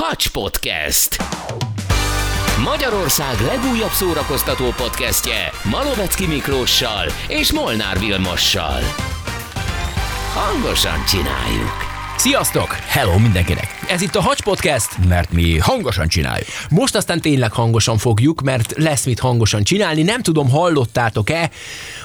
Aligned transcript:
Hacs 0.00 0.28
Podcast. 0.28 1.16
Magyarország 2.64 3.40
legújabb 3.40 3.90
szórakoztató 3.90 4.64
podcastje 4.64 5.50
Malovecki 5.64 6.26
Miklóssal 6.26 7.06
és 7.28 7.52
Molnár 7.52 7.98
Vilmossal. 7.98 8.80
Hangosan 10.34 11.04
csináljuk. 11.04 11.87
Sziasztok! 12.18 12.72
Hello 12.72 13.18
mindenkinek! 13.18 13.66
Ez 13.88 14.00
itt 14.00 14.14
a 14.14 14.20
Hacs 14.20 14.42
Podcast, 14.42 15.06
mert 15.08 15.32
mi 15.32 15.58
hangosan 15.58 16.08
csináljuk. 16.08 16.46
Most 16.70 16.94
aztán 16.94 17.20
tényleg 17.20 17.52
hangosan 17.52 17.98
fogjuk, 17.98 18.40
mert 18.40 18.72
lesz 18.76 19.04
mit 19.04 19.18
hangosan 19.18 19.62
csinálni. 19.62 20.02
Nem 20.02 20.22
tudom, 20.22 20.50
hallottátok-e, 20.50 21.50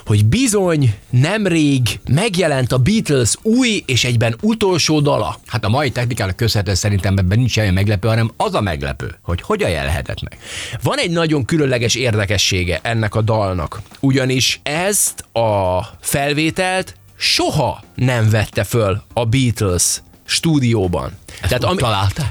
hogy 0.05 0.25
bizony 0.25 0.93
nemrég 1.09 1.99
megjelent 2.09 2.71
a 2.71 2.77
Beatles 2.77 3.35
új 3.41 3.83
és 3.85 4.03
egyben 4.03 4.35
utolsó 4.41 4.99
dala. 4.99 5.39
Hát 5.47 5.65
a 5.65 5.69
mai 5.69 5.91
technikának 5.91 6.35
köszönhetően 6.35 6.77
szerintem 6.77 7.17
ebben 7.17 7.37
nincs 7.37 7.51
semmi 7.51 7.71
meglepő, 7.71 8.07
hanem 8.07 8.31
az 8.37 8.53
a 8.53 8.61
meglepő, 8.61 9.15
hogy 9.21 9.41
hogyan 9.41 9.69
jelhetett 9.69 10.21
meg. 10.21 10.37
Van 10.83 10.97
egy 10.97 11.11
nagyon 11.11 11.45
különleges 11.45 11.95
érdekessége 11.95 12.79
ennek 12.83 13.15
a 13.15 13.21
dalnak, 13.21 13.81
ugyanis 13.99 14.59
ezt 14.63 15.21
a 15.35 15.81
felvételt 16.01 16.95
soha 17.23 17.83
nem 17.95 18.29
vette 18.29 18.63
föl 18.63 19.01
a 19.13 19.25
Beatles 19.25 20.01
stúdióban. 20.25 21.22
Tehát, 21.41 21.63
ami, 21.63 21.81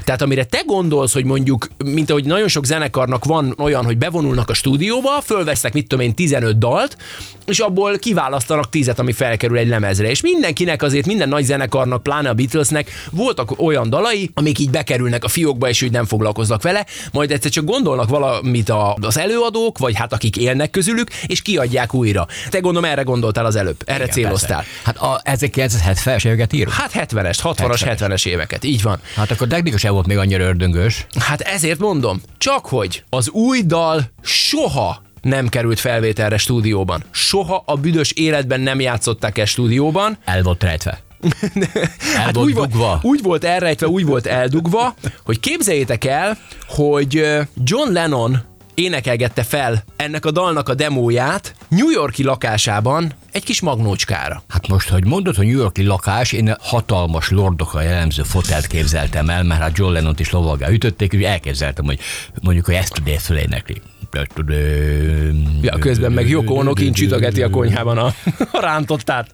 tehát 0.03 0.21
amire 0.21 0.43
te 0.43 0.63
gondolsz, 0.65 1.13
hogy 1.13 1.25
mondjuk, 1.25 1.67
mint 1.85 2.09
ahogy 2.09 2.25
nagyon 2.25 2.47
sok 2.47 2.65
zenekarnak 2.65 3.25
van 3.25 3.55
olyan, 3.57 3.85
hogy 3.85 3.97
bevonulnak 3.97 4.49
a 4.49 4.53
stúdióba, 4.53 5.21
fölvesznek 5.21 5.73
mit 5.73 5.87
tudom 5.87 6.05
én 6.05 6.13
15 6.13 6.57
dalt, 6.57 6.97
és 7.45 7.59
abból 7.59 7.97
kiválasztanak 7.97 8.69
tízet, 8.69 8.99
ami 8.99 9.11
felkerül 9.11 9.57
egy 9.57 9.67
lemezre. 9.67 10.09
És 10.09 10.21
mindenkinek 10.21 10.81
azért, 10.81 11.05
minden 11.05 11.29
nagy 11.29 11.43
zenekarnak, 11.43 12.03
pláne 12.03 12.29
a 12.29 12.33
Beatlesnek 12.33 12.91
voltak 13.11 13.61
olyan 13.61 13.89
dalai, 13.89 14.29
amik 14.33 14.59
így 14.59 14.69
bekerülnek 14.69 15.23
a 15.23 15.27
fiókba, 15.27 15.69
és 15.69 15.81
úgy 15.81 15.91
nem 15.91 16.05
foglalkoznak 16.05 16.61
vele, 16.61 16.85
majd 17.11 17.31
egyszer 17.31 17.51
csak 17.51 17.65
gondolnak 17.65 18.09
valamit 18.09 18.69
a, 18.69 18.97
az 19.01 19.17
előadók, 19.17 19.77
vagy 19.77 19.95
hát 19.95 20.13
akik 20.13 20.37
élnek 20.37 20.69
közülük, 20.69 21.09
és 21.25 21.41
kiadják 21.41 21.93
újra. 21.93 22.27
Te 22.49 22.59
gondolom 22.59 22.89
erre 22.89 23.01
gondoltál 23.01 23.45
az 23.45 23.55
előbb, 23.55 23.81
erre 23.85 24.03
Igen, 24.03 24.15
céloztál. 24.15 24.57
Persze. 24.57 24.81
Hát 24.83 24.97
a, 24.97 25.21
ezek 25.23 25.53
1970-es 25.57 26.25
éveket 26.25 26.53
írunk? 26.53 26.75
Hát 26.75 26.91
70-es, 26.93 27.37
60-as, 27.43 27.95
70-es 27.99 28.27
éveket, 28.27 28.63
így 28.63 28.81
van. 28.81 28.92
Hát 29.15 29.31
akkor 29.31 29.47
technikus 29.47 29.79
sem 29.81 29.93
volt 29.93 30.07
még 30.07 30.17
annyira 30.17 30.43
ördöngös. 30.43 31.05
Hát 31.19 31.41
ezért 31.41 31.79
mondom, 31.79 32.21
csak 32.37 32.65
hogy 32.65 33.03
az 33.09 33.29
új 33.29 33.61
dal 33.61 34.11
soha 34.21 35.01
nem 35.21 35.47
került 35.47 35.79
felvételre 35.79 36.37
stúdióban. 36.37 37.03
Soha 37.11 37.63
a 37.65 37.75
büdös 37.75 38.11
életben 38.11 38.59
nem 38.59 38.79
játszották 38.79 39.37
el 39.37 39.45
stúdióban. 39.45 40.17
El 40.25 40.43
volt 40.43 40.63
rejtve. 40.63 40.99
El 42.15 42.23
hát 42.23 42.35
volt 42.35 42.47
úgy, 42.47 42.53
dugva. 42.53 42.77
Volt, 42.77 43.03
úgy 43.03 43.21
volt 43.21 43.43
elrejtve, 43.43 43.87
úgy 43.87 44.05
volt 44.05 44.25
eldugva, 44.25 44.95
hogy 45.23 45.39
képzeljétek 45.39 46.05
el, 46.05 46.37
hogy 46.67 47.13
John 47.63 47.91
Lennon 47.91 48.43
énekelgette 48.73 49.43
fel 49.43 49.83
ennek 49.95 50.25
a 50.25 50.31
dalnak 50.31 50.69
a 50.69 50.73
demóját 50.73 51.55
New 51.67 51.89
Yorki 51.89 52.23
lakásában 52.23 53.13
egy 53.31 53.43
kis 53.43 53.61
magnócskára. 53.61 54.43
Hát 54.47 54.67
most, 54.67 54.89
hogy 54.89 55.05
mondod, 55.05 55.35
hogy 55.35 55.45
New 55.45 55.57
Yorki 55.57 55.83
lakás, 55.83 56.31
én 56.31 56.55
hatalmas 56.59 57.29
lordokkal 57.29 57.83
jellemző 57.83 58.23
fotelt 58.23 58.67
képzeltem 58.67 59.29
el, 59.29 59.43
mert 59.43 59.61
hát 59.61 59.77
John 59.77 59.93
Lennon-t 59.93 60.19
is 60.19 60.31
lovagá 60.31 60.69
ütötték, 60.69 61.13
és 61.13 61.23
elképzeltem, 61.23 61.85
hogy 61.85 61.99
mondjuk, 62.41 62.73
ezt 62.73 62.93
tudja 62.93 63.19
fölénekli. 63.19 63.81
Ja, 65.61 65.77
közben 65.79 66.11
meg 66.11 66.29
Joko 66.29 66.53
Ono 66.53 66.73
kint 66.73 66.95
csütögeti 66.95 67.41
a 67.41 67.49
konyhában 67.49 67.97
a, 67.97 68.13
a 68.51 68.59
rántottát. 68.67 69.27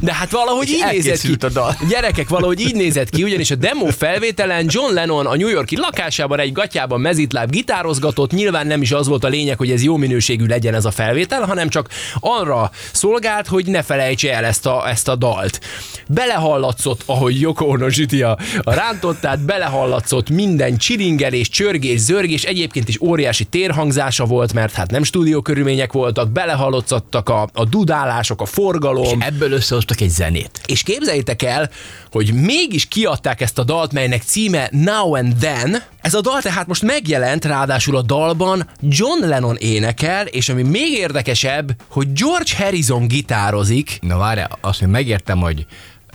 De 0.00 0.14
hát 0.14 0.30
valahogy 0.30 0.68
így 0.68 0.84
nézett 0.90 1.20
ki. 1.20 1.36
A 1.40 1.48
dal. 1.48 1.76
Gyerekek, 1.88 2.28
valahogy 2.28 2.60
így 2.60 2.74
nézett 2.74 3.10
ki, 3.10 3.22
ugyanis 3.22 3.50
a 3.50 3.54
demo 3.54 3.86
felvételen 3.86 4.66
John 4.68 4.94
Lennon 4.94 5.26
a 5.26 5.36
New 5.36 5.48
Yorki 5.48 5.76
lakásában 5.76 6.38
egy 6.38 6.52
gatyában 6.52 7.00
mezitláb 7.00 7.50
gitározgatott. 7.50 8.32
Nyilván 8.32 8.66
nem 8.66 8.82
is 8.82 8.92
az 8.92 9.06
volt 9.06 9.24
a 9.24 9.28
lényeg, 9.28 9.58
hogy 9.58 9.70
ez 9.70 9.82
jó 9.82 9.96
minőségű 9.96 10.46
legyen 10.46 10.74
ez 10.74 10.84
a 10.84 10.90
felvétel, 10.90 11.42
hanem 11.42 11.68
csak 11.68 11.88
arra 12.20 12.70
szolgált, 12.92 13.46
hogy 13.46 13.66
ne 13.66 13.82
felejtse 13.82 14.34
el 14.34 14.44
ezt 14.44 14.66
a, 14.66 14.88
ezt 14.88 15.08
a 15.08 15.16
dalt. 15.16 15.60
Belehallatszott, 16.08 17.02
ahogy 17.06 17.40
Joko 17.40 17.64
Ono 17.64 17.90
süti 17.90 18.22
a, 18.22 18.38
a 18.62 18.74
rántottát, 18.74 19.40
belehallatszott 19.44 20.30
minden 20.30 20.76
csiringelés, 20.76 21.48
csörgés, 21.48 22.00
zörgés, 22.00 22.42
egyébként 22.42 22.88
is 22.88 23.00
óriási 23.00 23.44
térhangzása 23.44 24.21
hatása 24.22 24.26
volt, 24.26 24.52
mert 24.52 24.72
hát 24.72 24.90
nem 24.90 25.02
stúdió 25.02 25.42
körülmények 25.42 25.92
voltak, 25.92 26.30
belehalottszottak 26.30 27.28
a, 27.28 27.48
a 27.52 27.64
dudálások, 27.64 28.40
a 28.40 28.44
forgalom. 28.44 29.04
És 29.04 29.26
ebből 29.26 29.52
összehoztak 29.52 30.00
egy 30.00 30.08
zenét. 30.10 30.60
És 30.66 30.82
képzeljétek 30.82 31.42
el, 31.42 31.70
hogy 32.10 32.34
mégis 32.34 32.86
kiadták 32.86 33.40
ezt 33.40 33.58
a 33.58 33.64
dalt, 33.64 33.92
melynek 33.92 34.22
címe 34.22 34.68
Now 34.70 35.16
and 35.16 35.36
Then. 35.36 35.82
Ez 36.00 36.14
a 36.14 36.20
dal 36.20 36.40
tehát 36.40 36.66
most 36.66 36.82
megjelent, 36.82 37.44
ráadásul 37.44 37.96
a 37.96 38.02
dalban 38.02 38.68
John 38.80 39.26
Lennon 39.26 39.56
énekel, 39.56 40.26
és 40.26 40.48
ami 40.48 40.62
még 40.62 40.92
érdekesebb, 40.92 41.76
hogy 41.88 42.12
George 42.12 42.56
Harrison 42.56 43.06
gitározik. 43.06 43.98
Na 44.00 44.16
várjál, 44.16 44.58
azt 44.60 44.78
hogy 44.78 44.88
megértem, 44.88 45.38
hogy 45.38 45.66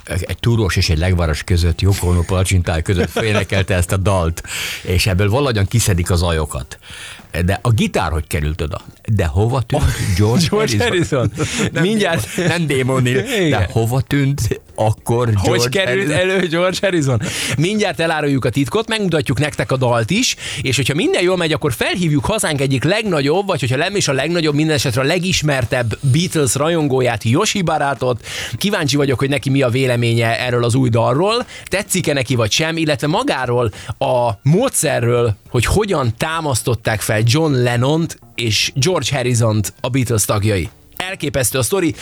egy 0.08 0.38
túrós 0.40 0.76
és 0.76 0.90
egy 0.90 0.98
legvaras 0.98 1.44
között, 1.44 1.82
Joko 1.82 2.08
Ono 2.08 2.24
között 2.84 3.10
fénekelte 3.10 3.76
ezt 3.76 3.92
a 3.92 3.98
dalt, 3.98 4.44
és 4.82 5.08
ebből 5.08 5.30
valahogyan 5.30 5.66
kiszedik 5.66 6.12
az 6.12 6.22
ajokat 6.22 6.78
de 7.46 7.60
a 7.62 7.72
gitár 7.72 8.12
hogy 8.12 8.28
került 8.28 8.62
oda? 8.62 8.82
De 9.14 9.26
hova 9.26 9.62
tűnt 9.62 9.82
oh, 9.82 9.90
George, 10.18 10.46
George 10.50 10.78
Harrison? 10.78 10.88
Harrison. 10.88 11.32
nem, 11.72 11.84
Mindjárt. 11.84 12.28
Nem 12.48 12.68
démonil. 12.68 13.22
De 13.50 13.70
hova 13.72 14.02
tűnt 14.02 14.62
akkor 14.76 15.30
George 15.30 15.50
Hogy 15.50 15.70
került 15.70 16.12
Harrison? 16.12 16.30
elő 16.30 16.48
George 16.48 16.78
Harrison? 16.82 17.22
Mindjárt 17.58 18.00
eláruljuk 18.00 18.46
a 18.46 18.50
titkot, 18.50 18.88
megmutatjuk 18.88 19.40
nektek 19.40 19.72
a 19.72 19.78
dalt 19.78 20.10
is, 20.10 20.36
és 20.62 20.76
hogyha 20.76 20.94
minden 20.94 21.24
jól 21.24 21.38
megy, 21.38 21.52
akkor 21.52 21.74
felhívjuk 21.74 22.26
hazánk 22.26 22.62
egyik 22.62 22.84
legnagyobb, 22.84 23.48
vagy 23.48 23.60
hogyha 23.60 23.76
nem 23.76 23.96
is 23.96 24.08
a 24.08 24.14
legnagyobb, 24.14 24.56
minden 24.56 24.76
esetre 24.76 25.02
a 25.02 25.04
legismertebb 25.04 25.98
Beatles 26.02 26.56
rajongóját, 26.56 27.24
Yoshi 27.24 27.62
barátot. 27.62 28.26
Kíváncsi 28.58 28.96
vagyok, 28.96 29.20
hogy 29.20 29.30
neki 29.30 29.50
mi 29.50 29.62
a 29.62 29.70
véleménye 29.70 30.40
erről 30.40 30.64
az 30.64 30.76
új 30.76 30.90
dalról, 30.90 31.46
tetszik-e 31.66 32.14
neki 32.14 32.36
vagy 32.36 32.52
sem, 32.52 32.78
illetve 32.78 33.08
magáról 33.08 33.72
a 33.98 34.32
módszerről, 34.42 35.36
hogy 35.50 35.66
hogyan 35.66 36.14
támasztották 36.18 37.02
fel 37.02 37.17
John 37.26 37.54
Lennon-t 37.54 38.20
és 38.36 38.72
George 38.76 39.16
Harrison-t 39.16 39.74
a 39.82 39.90
Beatles 39.90 40.26
tagjai. 40.26 40.70
Elképesztő 40.96 41.58
a 41.58 41.64
sztori. 41.64 41.96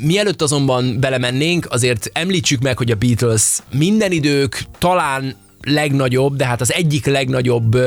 Mielőtt 0.00 0.42
azonban 0.42 1.00
belemennénk, 1.00 1.66
azért 1.70 2.10
említsük 2.12 2.60
meg, 2.60 2.76
hogy 2.76 2.90
a 2.90 2.94
Beatles 2.94 3.58
minden 3.72 4.12
idők 4.12 4.64
talán 4.78 5.36
legnagyobb, 5.64 6.36
de 6.36 6.46
hát 6.46 6.60
az 6.60 6.72
egyik 6.72 7.06
legnagyobb 7.06 7.78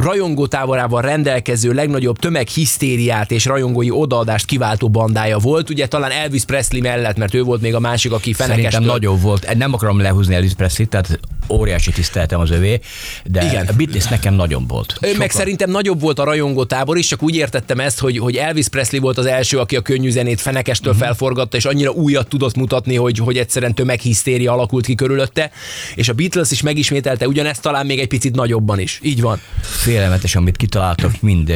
rajongótáborával 0.00 1.02
rendelkező, 1.02 1.72
legnagyobb 1.72 2.18
tömeghisztériát 2.18 3.30
és 3.30 3.44
rajongói 3.44 3.90
odaadást 3.90 4.46
kiváltó 4.46 4.88
bandája 4.88 5.38
volt. 5.38 5.70
Ugye 5.70 5.86
talán 5.86 6.10
Elvis 6.10 6.44
Presley 6.44 6.80
mellett, 6.80 7.16
mert 7.16 7.34
ő 7.34 7.42
volt 7.42 7.60
még 7.60 7.74
a 7.74 7.80
másik, 7.80 8.12
aki 8.12 8.32
fenekes. 8.32 8.62
Szerintem 8.62 8.94
nagyobb 8.94 9.20
volt. 9.20 9.54
Nem 9.56 9.72
akarom 9.72 10.00
lehúzni 10.00 10.34
Elvis 10.34 10.54
Presley, 10.54 10.86
tehát 10.86 11.20
óriási 11.48 11.92
tiszteltem 11.92 12.40
az 12.40 12.50
övé, 12.50 12.80
de 13.24 13.44
Igen. 13.44 13.66
a 13.66 13.72
Beatles 13.76 14.06
nekem 14.06 14.34
nagyobb 14.34 14.68
volt. 14.68 14.96
Ő 15.00 15.16
meg 15.16 15.30
szerintem 15.30 15.70
nagyobb 15.70 16.00
volt 16.00 16.18
a 16.18 16.24
rajongó 16.24 16.64
tábor 16.64 16.98
is, 16.98 17.06
csak 17.06 17.22
úgy 17.22 17.34
értettem 17.34 17.80
ezt, 17.80 17.98
hogy, 17.98 18.18
hogy 18.18 18.36
Elvis 18.36 18.68
Presley 18.68 19.00
volt 19.00 19.18
az 19.18 19.26
első, 19.26 19.58
aki 19.58 19.76
a 19.76 19.80
könnyű 19.80 20.10
zenét 20.10 20.40
fenekestől 20.40 20.92
uh-huh. 20.92 21.06
felforgatta, 21.06 21.56
és 21.56 21.64
annyira 21.64 21.90
újat 21.90 22.28
tudott 22.28 22.56
mutatni, 22.56 22.96
hogy, 22.96 23.18
hogy 23.18 23.36
egyszerűen 23.36 23.74
tömeghisztéria 23.74 24.52
alakult 24.52 24.86
ki 24.86 24.94
körülötte, 24.94 25.50
és 25.94 26.08
a 26.08 26.12
Beatles 26.12 26.50
is 26.50 26.62
megismételte 26.62 27.21
ugyanezt 27.26 27.62
talán 27.62 27.86
még 27.86 27.98
egy 27.98 28.08
picit 28.08 28.34
nagyobban 28.34 28.78
is. 28.78 29.00
Így 29.02 29.20
van. 29.20 29.40
Félelmetes, 29.60 30.36
amit 30.36 30.56
kitaláltak 30.56 31.20
mind 31.20 31.52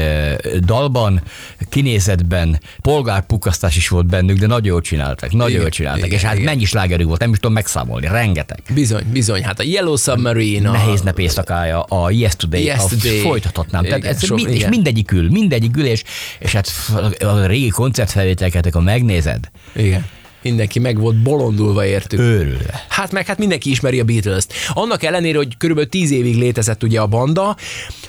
dalban, 0.60 1.22
kinézetben, 1.68 2.60
polgárpukasztás 2.82 3.76
is 3.76 3.88
volt 3.88 4.06
bennük, 4.06 4.38
de 4.38 4.46
nagyon 4.46 4.66
jól 4.66 4.80
csináltak, 4.80 5.32
nagyon 5.32 5.60
jól 5.60 5.68
csináltak, 5.68 6.06
igen, 6.06 6.18
és 6.18 6.24
hát 6.24 6.34
igen. 6.34 6.44
mennyi 6.44 6.64
slágerük 6.64 7.06
volt, 7.06 7.20
nem 7.20 7.30
is 7.30 7.36
tudom 7.36 7.52
megszámolni, 7.52 8.06
rengeteg. 8.06 8.62
Bizony, 8.74 9.04
bizony, 9.12 9.42
hát 9.42 9.60
a 9.60 9.62
Yellow 9.62 9.96
Submarine. 9.96 10.68
A... 10.68 10.72
Nehéz 10.72 11.00
nap 11.00 11.18
éjszakája, 11.18 11.82
a 11.82 12.10
Yesterday, 12.10 12.64
Yesterday. 12.64 13.18
A 13.18 13.22
folytathatnám. 13.22 13.84
Igen, 13.84 14.00
Tehát 14.00 14.16
ez 14.16 14.24
so, 14.24 14.34
mind, 14.34 14.50
és 14.50 14.66
mindegyik 14.68 15.12
ül, 15.12 15.30
mindegyik 15.30 15.76
ül, 15.76 15.86
és, 15.86 16.02
és 16.38 16.52
hát 16.52 16.70
a 17.18 17.46
régi 17.46 17.68
koncertfelvételeket, 17.68 18.68
ha 18.72 18.80
megnézed. 18.80 19.50
Igen 19.74 20.06
mindenki 20.48 20.78
meg 20.78 20.98
volt 20.98 21.22
bolondulva 21.22 21.86
értük. 21.86 22.18
Őrülve. 22.18 22.84
Hát 22.88 23.12
meg 23.12 23.26
hát 23.26 23.38
mindenki 23.38 23.70
ismeri 23.70 24.00
a 24.00 24.04
Beatles-t. 24.04 24.52
Annak 24.68 25.02
ellenére, 25.02 25.36
hogy 25.36 25.56
kb. 25.56 25.88
10 25.88 26.10
évig 26.10 26.36
létezett 26.36 26.82
ugye 26.82 27.00
a 27.00 27.06
banda, 27.06 27.56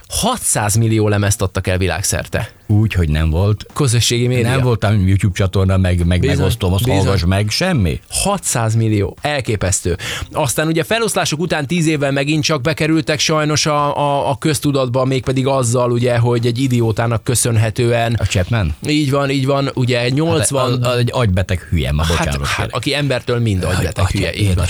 600 0.07 0.75
millió 0.75 1.07
lemezt 1.07 1.41
adtak 1.41 1.67
el 1.67 1.77
világszerte. 1.77 2.49
Úgy, 2.67 2.93
hogy 2.93 3.09
nem 3.09 3.29
volt. 3.29 3.65
Közösségi 3.73 4.27
média. 4.27 4.49
Nem 4.49 4.61
voltam 4.61 5.07
YouTube 5.07 5.33
csatorna, 5.35 5.77
meg, 5.77 6.05
meg 6.05 6.19
Bizony, 6.19 6.37
megosztom, 6.37 6.73
azt 6.73 6.83
bizony. 6.83 6.99
hallgass 6.99 7.23
meg, 7.25 7.49
semmi. 7.49 7.99
600 8.09 8.75
millió. 8.75 9.17
Elképesztő. 9.21 9.97
Aztán 10.31 10.67
ugye 10.67 10.83
feloszlások 10.83 11.39
után 11.39 11.67
10 11.67 11.87
évvel 11.87 12.11
megint 12.11 12.43
csak 12.43 12.61
bekerültek 12.61 13.19
sajnos 13.19 13.65
a, 13.65 13.97
a, 13.97 14.29
a 14.29 14.37
köztudatba, 14.37 15.05
mégpedig 15.05 15.47
azzal 15.47 15.91
ugye, 15.91 16.17
hogy 16.17 16.45
egy 16.45 16.59
idiótának 16.59 17.23
köszönhetően 17.23 18.13
A 18.13 18.23
Chapman? 18.25 18.75
így 18.87 19.11
van, 19.11 19.29
így 19.29 19.45
van, 19.45 19.69
ugye 19.73 20.09
80... 20.09 20.71
Az, 20.71 20.87
az 20.87 20.97
egy 20.97 21.09
agybeteg 21.13 21.59
hülye, 21.69 21.91
ma 21.91 22.03
Hát, 22.03 22.17
bocsánat. 22.17 22.47
hát, 22.47 22.69
aki 22.71 22.93
embertől 22.95 23.39
mind 23.39 23.63
agybeteg 23.63 24.03
atya, 24.05 24.17
hülye. 24.17 24.33
Így 24.35 24.55
van. 24.55 24.65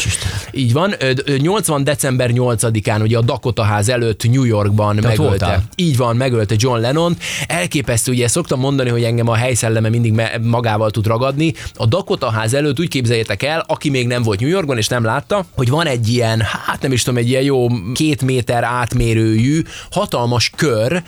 így 0.51 0.73
van. 0.73 0.94
Ö, 0.99 1.11
ö, 1.25 1.35
80. 1.38 1.83
december 1.83 2.29
8-án 2.33 3.01
ugye 3.01 3.17
a 3.17 3.21
Dakota 3.21 3.63
ház 3.63 3.89
előtt 3.89 4.29
New 4.29 4.44
Yorkban 4.44 4.95
megölte. 4.95 5.21
voltál? 5.21 5.63
Így 5.75 5.97
van, 5.97 6.15
megölte 6.15 6.55
John 6.57 6.79
Lennon. 6.79 7.17
Elképesztő, 7.47 7.85
ugye 8.07 8.28
szoktam 8.28 8.60
mondani, 8.60 8.89
hogy 8.89 9.04
engem 9.04 9.28
a 9.30 9.36
helyszelleme 9.36 9.89
mindig 9.89 10.22
magával 10.42 10.92
tud 10.92 11.07
ragadni. 11.07 11.54
A 11.75 11.86
Dakota 11.86 12.31
ház 12.31 12.54
előtt 12.54 12.80
úgy 12.80 12.88
képzeljétek 12.88 13.44
el, 13.44 13.63
aki 13.68 13.89
még 13.89 14.07
nem 14.07 14.24
volt 14.24 14.39
New 14.39 14.50
Yorkban 14.50 14.78
és 14.78 14.88
nem 14.88 15.04
látta, 15.04 15.45
hogy 15.56 15.69
van 15.69 15.86
egy 15.88 16.07
ilyen, 16.07 16.42
hát 16.66 16.81
nem 16.81 16.92
is 16.92 17.04
tudom, 17.04 17.19
egy 17.19 17.30
ilyen 17.30 17.44
jó 17.44 17.68
két 17.94 18.22
méter 18.22 18.63
átmérőjű, 18.63 19.62
hatalmas 19.92 20.51
kör, 20.56 21.04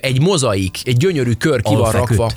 egy 0.00 0.20
mozaik, 0.20 0.78
egy 0.84 0.96
gyönyörű 0.96 1.32
kör 1.32 1.62
ki 1.62 1.74
van 1.74 1.92
rakva 1.92 2.30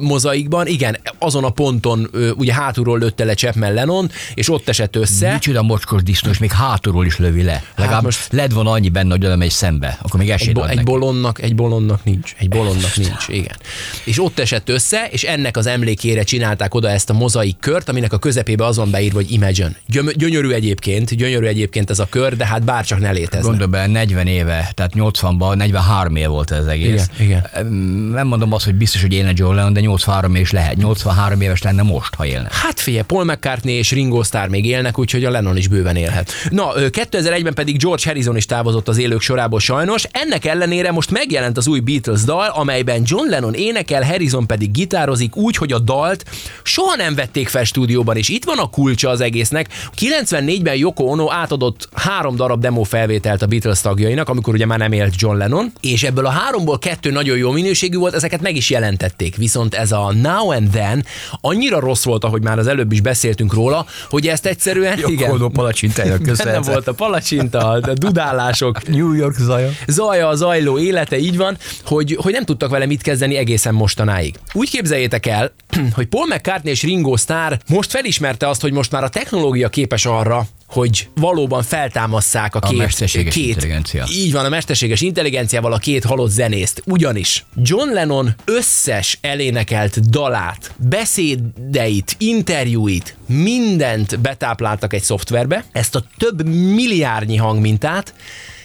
mozaikban, 0.00 0.66
igen, 0.66 0.96
azon 1.18 1.44
a 1.44 1.50
ponton 1.50 2.10
ugye 2.36 2.54
hátulról 2.54 2.98
lőtte 2.98 3.24
le 3.24 3.34
Chapman 3.34 3.72
Lennon, 3.72 4.10
és 4.34 4.50
ott 4.50 4.68
esett 4.68 4.96
össze. 4.96 5.32
Micsoda 5.32 5.62
mocskos 5.62 6.02
disznó, 6.02 6.30
és 6.30 6.38
még 6.38 6.50
hátulról 6.52 7.06
is 7.06 7.18
lövi 7.18 7.42
le. 7.42 7.62
Legalább 7.76 8.02
most- 8.02 8.18
most... 8.18 8.32
led 8.32 8.52
van 8.52 8.66
annyi 8.66 8.88
benne, 8.88 9.16
hogy 9.28 9.36
megy 9.38 9.50
szembe. 9.50 9.98
Akkor 10.02 10.20
még 10.20 10.28
Egy, 10.28 10.34
esélyt 10.34 10.54
bo- 10.54 10.68
egy 10.68 10.74
neki. 10.74 10.90
bolondnak, 10.90 11.42
egy 11.42 11.54
bolondnak 11.54 12.04
nincs. 12.04 12.34
Egy 12.38 12.48
bolondnak 12.48 12.96
nincs, 12.96 13.28
igen. 13.32 13.56
És 14.04 14.22
ott 14.22 14.38
esett 14.38 14.68
össze, 14.68 15.08
és 15.10 15.22
ennek 15.22 15.56
az 15.56 15.66
emlékére 15.66 16.22
csinálták 16.22 16.74
oda 16.74 16.90
ezt 16.90 17.10
a 17.10 17.12
mozaik 17.12 17.56
kört, 17.60 17.88
aminek 17.88 18.12
a 18.12 18.18
közepébe 18.18 18.64
azon 18.64 18.90
beírva, 18.90 19.16
hogy 19.16 19.32
Imagine. 19.32 19.72
Gyöm- 19.86 20.16
gyönyörű 20.16 20.50
egyébként, 20.50 21.16
gyönyörű 21.16 21.46
egyébként 21.46 21.90
ez 21.90 21.98
a 21.98 22.06
kör, 22.10 22.36
de 22.36 22.46
hát 22.46 22.64
bárcsak 22.64 23.00
ne 23.00 23.10
létezne. 23.10 23.48
Gondolj 23.48 23.70
be, 23.70 23.86
40 23.86 24.26
éve, 24.26 24.70
tehát 24.74 24.92
80-ban, 24.96 25.54
43 25.56 26.16
éve 26.16 26.28
volt 26.28 26.50
ez 26.50 26.66
egész. 26.66 27.08
Igen, 27.18 27.44
igen. 27.52 27.66
Nem 28.12 28.26
mondom 28.26 28.52
azt, 28.52 28.64
hogy 28.64 28.74
biztos, 28.74 29.00
hogy 29.00 29.12
élne 29.12 29.32
John 29.34 29.54
Lennon, 29.54 29.72
de 29.72 29.80
83 29.80 30.36
is 30.36 30.50
lehet. 30.50 30.76
83 30.76 31.40
éves 31.40 31.62
lenne 31.62 31.82
most, 31.82 32.14
ha 32.14 32.26
élne. 32.26 32.48
Hát 32.50 32.80
figyelj, 32.80 33.04
Paul 33.06 33.24
McCartney 33.24 33.74
és 33.74 33.90
Ringo 33.90 34.22
Starr 34.22 34.48
még 34.48 34.64
élnek, 34.66 34.98
úgyhogy 34.98 35.24
a 35.24 35.30
Lennon 35.30 35.56
is 35.56 35.68
bőven 35.68 35.96
élhet. 35.96 36.32
Na, 36.50 36.72
ö, 36.76 36.86
2001-ben 36.90 37.54
pedig 37.54 37.76
George 37.78 38.02
Harrison 38.06 38.36
is 38.36 38.46
távozott 38.46 38.88
az 38.88 38.98
élők 38.98 39.20
sorából 39.20 39.60
sajnos. 39.60 40.04
Ennek 40.10 40.44
ellenére 40.44 40.92
most 40.92 41.10
megjelent 41.10 41.56
az 41.56 41.66
új 41.66 41.80
Beatles 41.80 42.22
dal, 42.22 42.48
amelyben 42.48 43.02
John 43.04 43.21
Lennon 43.28 43.54
énekel, 43.54 44.02
Harrison 44.02 44.46
pedig 44.46 44.70
gitározik 44.70 45.36
úgy, 45.36 45.56
hogy 45.56 45.72
a 45.72 45.78
dalt 45.78 46.24
soha 46.62 46.96
nem 46.96 47.14
vették 47.14 47.48
fel 47.48 47.64
stúdióban, 47.64 48.16
és 48.16 48.28
itt 48.28 48.44
van 48.44 48.58
a 48.58 48.70
kulcsa 48.70 49.08
az 49.08 49.20
egésznek. 49.20 49.68
94-ben 50.00 50.76
Yoko 50.76 51.04
Ono 51.04 51.30
átadott 51.30 51.88
három 51.94 52.36
darab 52.36 52.60
demo 52.60 52.82
felvételt 52.82 53.42
a 53.42 53.46
Beatles 53.46 53.80
tagjainak, 53.80 54.28
amikor 54.28 54.54
ugye 54.54 54.66
már 54.66 54.78
nem 54.78 54.92
élt 54.92 55.14
John 55.16 55.36
Lennon, 55.36 55.72
és 55.80 56.02
ebből 56.02 56.26
a 56.26 56.30
háromból 56.30 56.78
kettő 56.78 57.10
nagyon 57.10 57.36
jó 57.36 57.50
minőségű 57.50 57.96
volt, 57.96 58.14
ezeket 58.14 58.40
meg 58.40 58.56
is 58.56 58.70
jelentették. 58.70 59.36
Viszont 59.36 59.74
ez 59.74 59.92
a 59.92 60.12
Now 60.12 60.52
and 60.52 60.70
Then 60.70 61.04
annyira 61.40 61.80
rossz 61.80 62.04
volt, 62.04 62.24
ahogy 62.24 62.42
már 62.42 62.58
az 62.58 62.66
előbb 62.66 62.92
is 62.92 63.00
beszéltünk 63.00 63.54
róla, 63.54 63.86
hogy 64.10 64.26
ezt 64.26 64.46
egyszerűen 64.46 64.98
Jogkodó 64.98 65.48
palacsintájának 65.48 66.18
benne 66.18 66.30
köszönhető. 66.30 66.70
volt 66.70 66.88
a 66.88 66.92
palacsinta, 66.92 67.68
a 67.68 67.80
dudálások, 67.94 68.88
New 68.88 69.12
York 69.12 69.36
zaja. 69.38 69.70
zaja, 69.86 70.28
a 70.28 70.34
zajló 70.34 70.78
élete, 70.78 71.18
így 71.18 71.36
van, 71.36 71.56
hogy, 71.84 72.16
hogy 72.20 72.32
nem 72.32 72.44
tudtak 72.44 72.70
vele 72.70 72.86
mit 72.86 73.02
kezdeni 73.02 73.11
egészen 73.20 73.74
mostanáig. 73.74 74.34
Úgy 74.52 74.70
képzeljétek 74.70 75.26
el, 75.26 75.52
hogy 75.94 76.06
Paul 76.06 76.26
McCartney 76.26 76.72
és 76.72 76.82
Ringo 76.82 77.16
Starr 77.16 77.52
most 77.68 77.90
felismerte 77.90 78.48
azt, 78.48 78.60
hogy 78.60 78.72
most 78.72 78.90
már 78.90 79.04
a 79.04 79.08
technológia 79.08 79.68
képes 79.68 80.06
arra, 80.06 80.46
hogy 80.72 81.08
valóban 81.14 81.62
feltámasszák 81.62 82.54
a, 82.54 82.58
A 82.62 82.68
két, 82.68 82.78
mesterséges 82.78 83.34
két, 83.34 83.46
intelligencia. 83.46 84.04
Így 84.10 84.32
van, 84.32 84.44
a 84.44 84.48
mesterséges 84.48 85.00
intelligenciával 85.00 85.72
a 85.72 85.78
két 85.78 86.04
halott 86.04 86.30
zenészt. 86.30 86.82
Ugyanis 86.86 87.44
John 87.56 87.92
Lennon 87.92 88.34
összes 88.44 89.18
elénekelt 89.20 90.10
dalát, 90.10 90.74
beszédeit, 90.76 92.14
interjúit, 92.18 93.16
mindent 93.26 94.20
betápláltak 94.20 94.92
egy 94.92 95.02
szoftverbe, 95.02 95.64
ezt 95.72 95.94
a 95.94 96.04
több 96.16 96.46
milliárdnyi 96.48 97.36
hangmintát, 97.36 98.14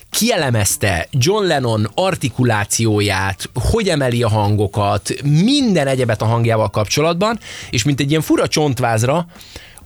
kielemezte 0.09 1.07
John 1.11 1.45
Lennon 1.45 1.91
artikulációját, 1.95 3.49
hogy 3.53 3.89
emeli 3.89 4.23
a 4.23 4.29
hangokat, 4.29 5.13
minden 5.23 5.87
egyebet 5.87 6.21
a 6.21 6.25
hangjával 6.25 6.69
kapcsolatban, 6.69 7.39
és 7.69 7.83
mint 7.83 7.99
egy 7.99 8.09
ilyen 8.09 8.21
fura 8.21 8.47
csontvázra, 8.47 9.27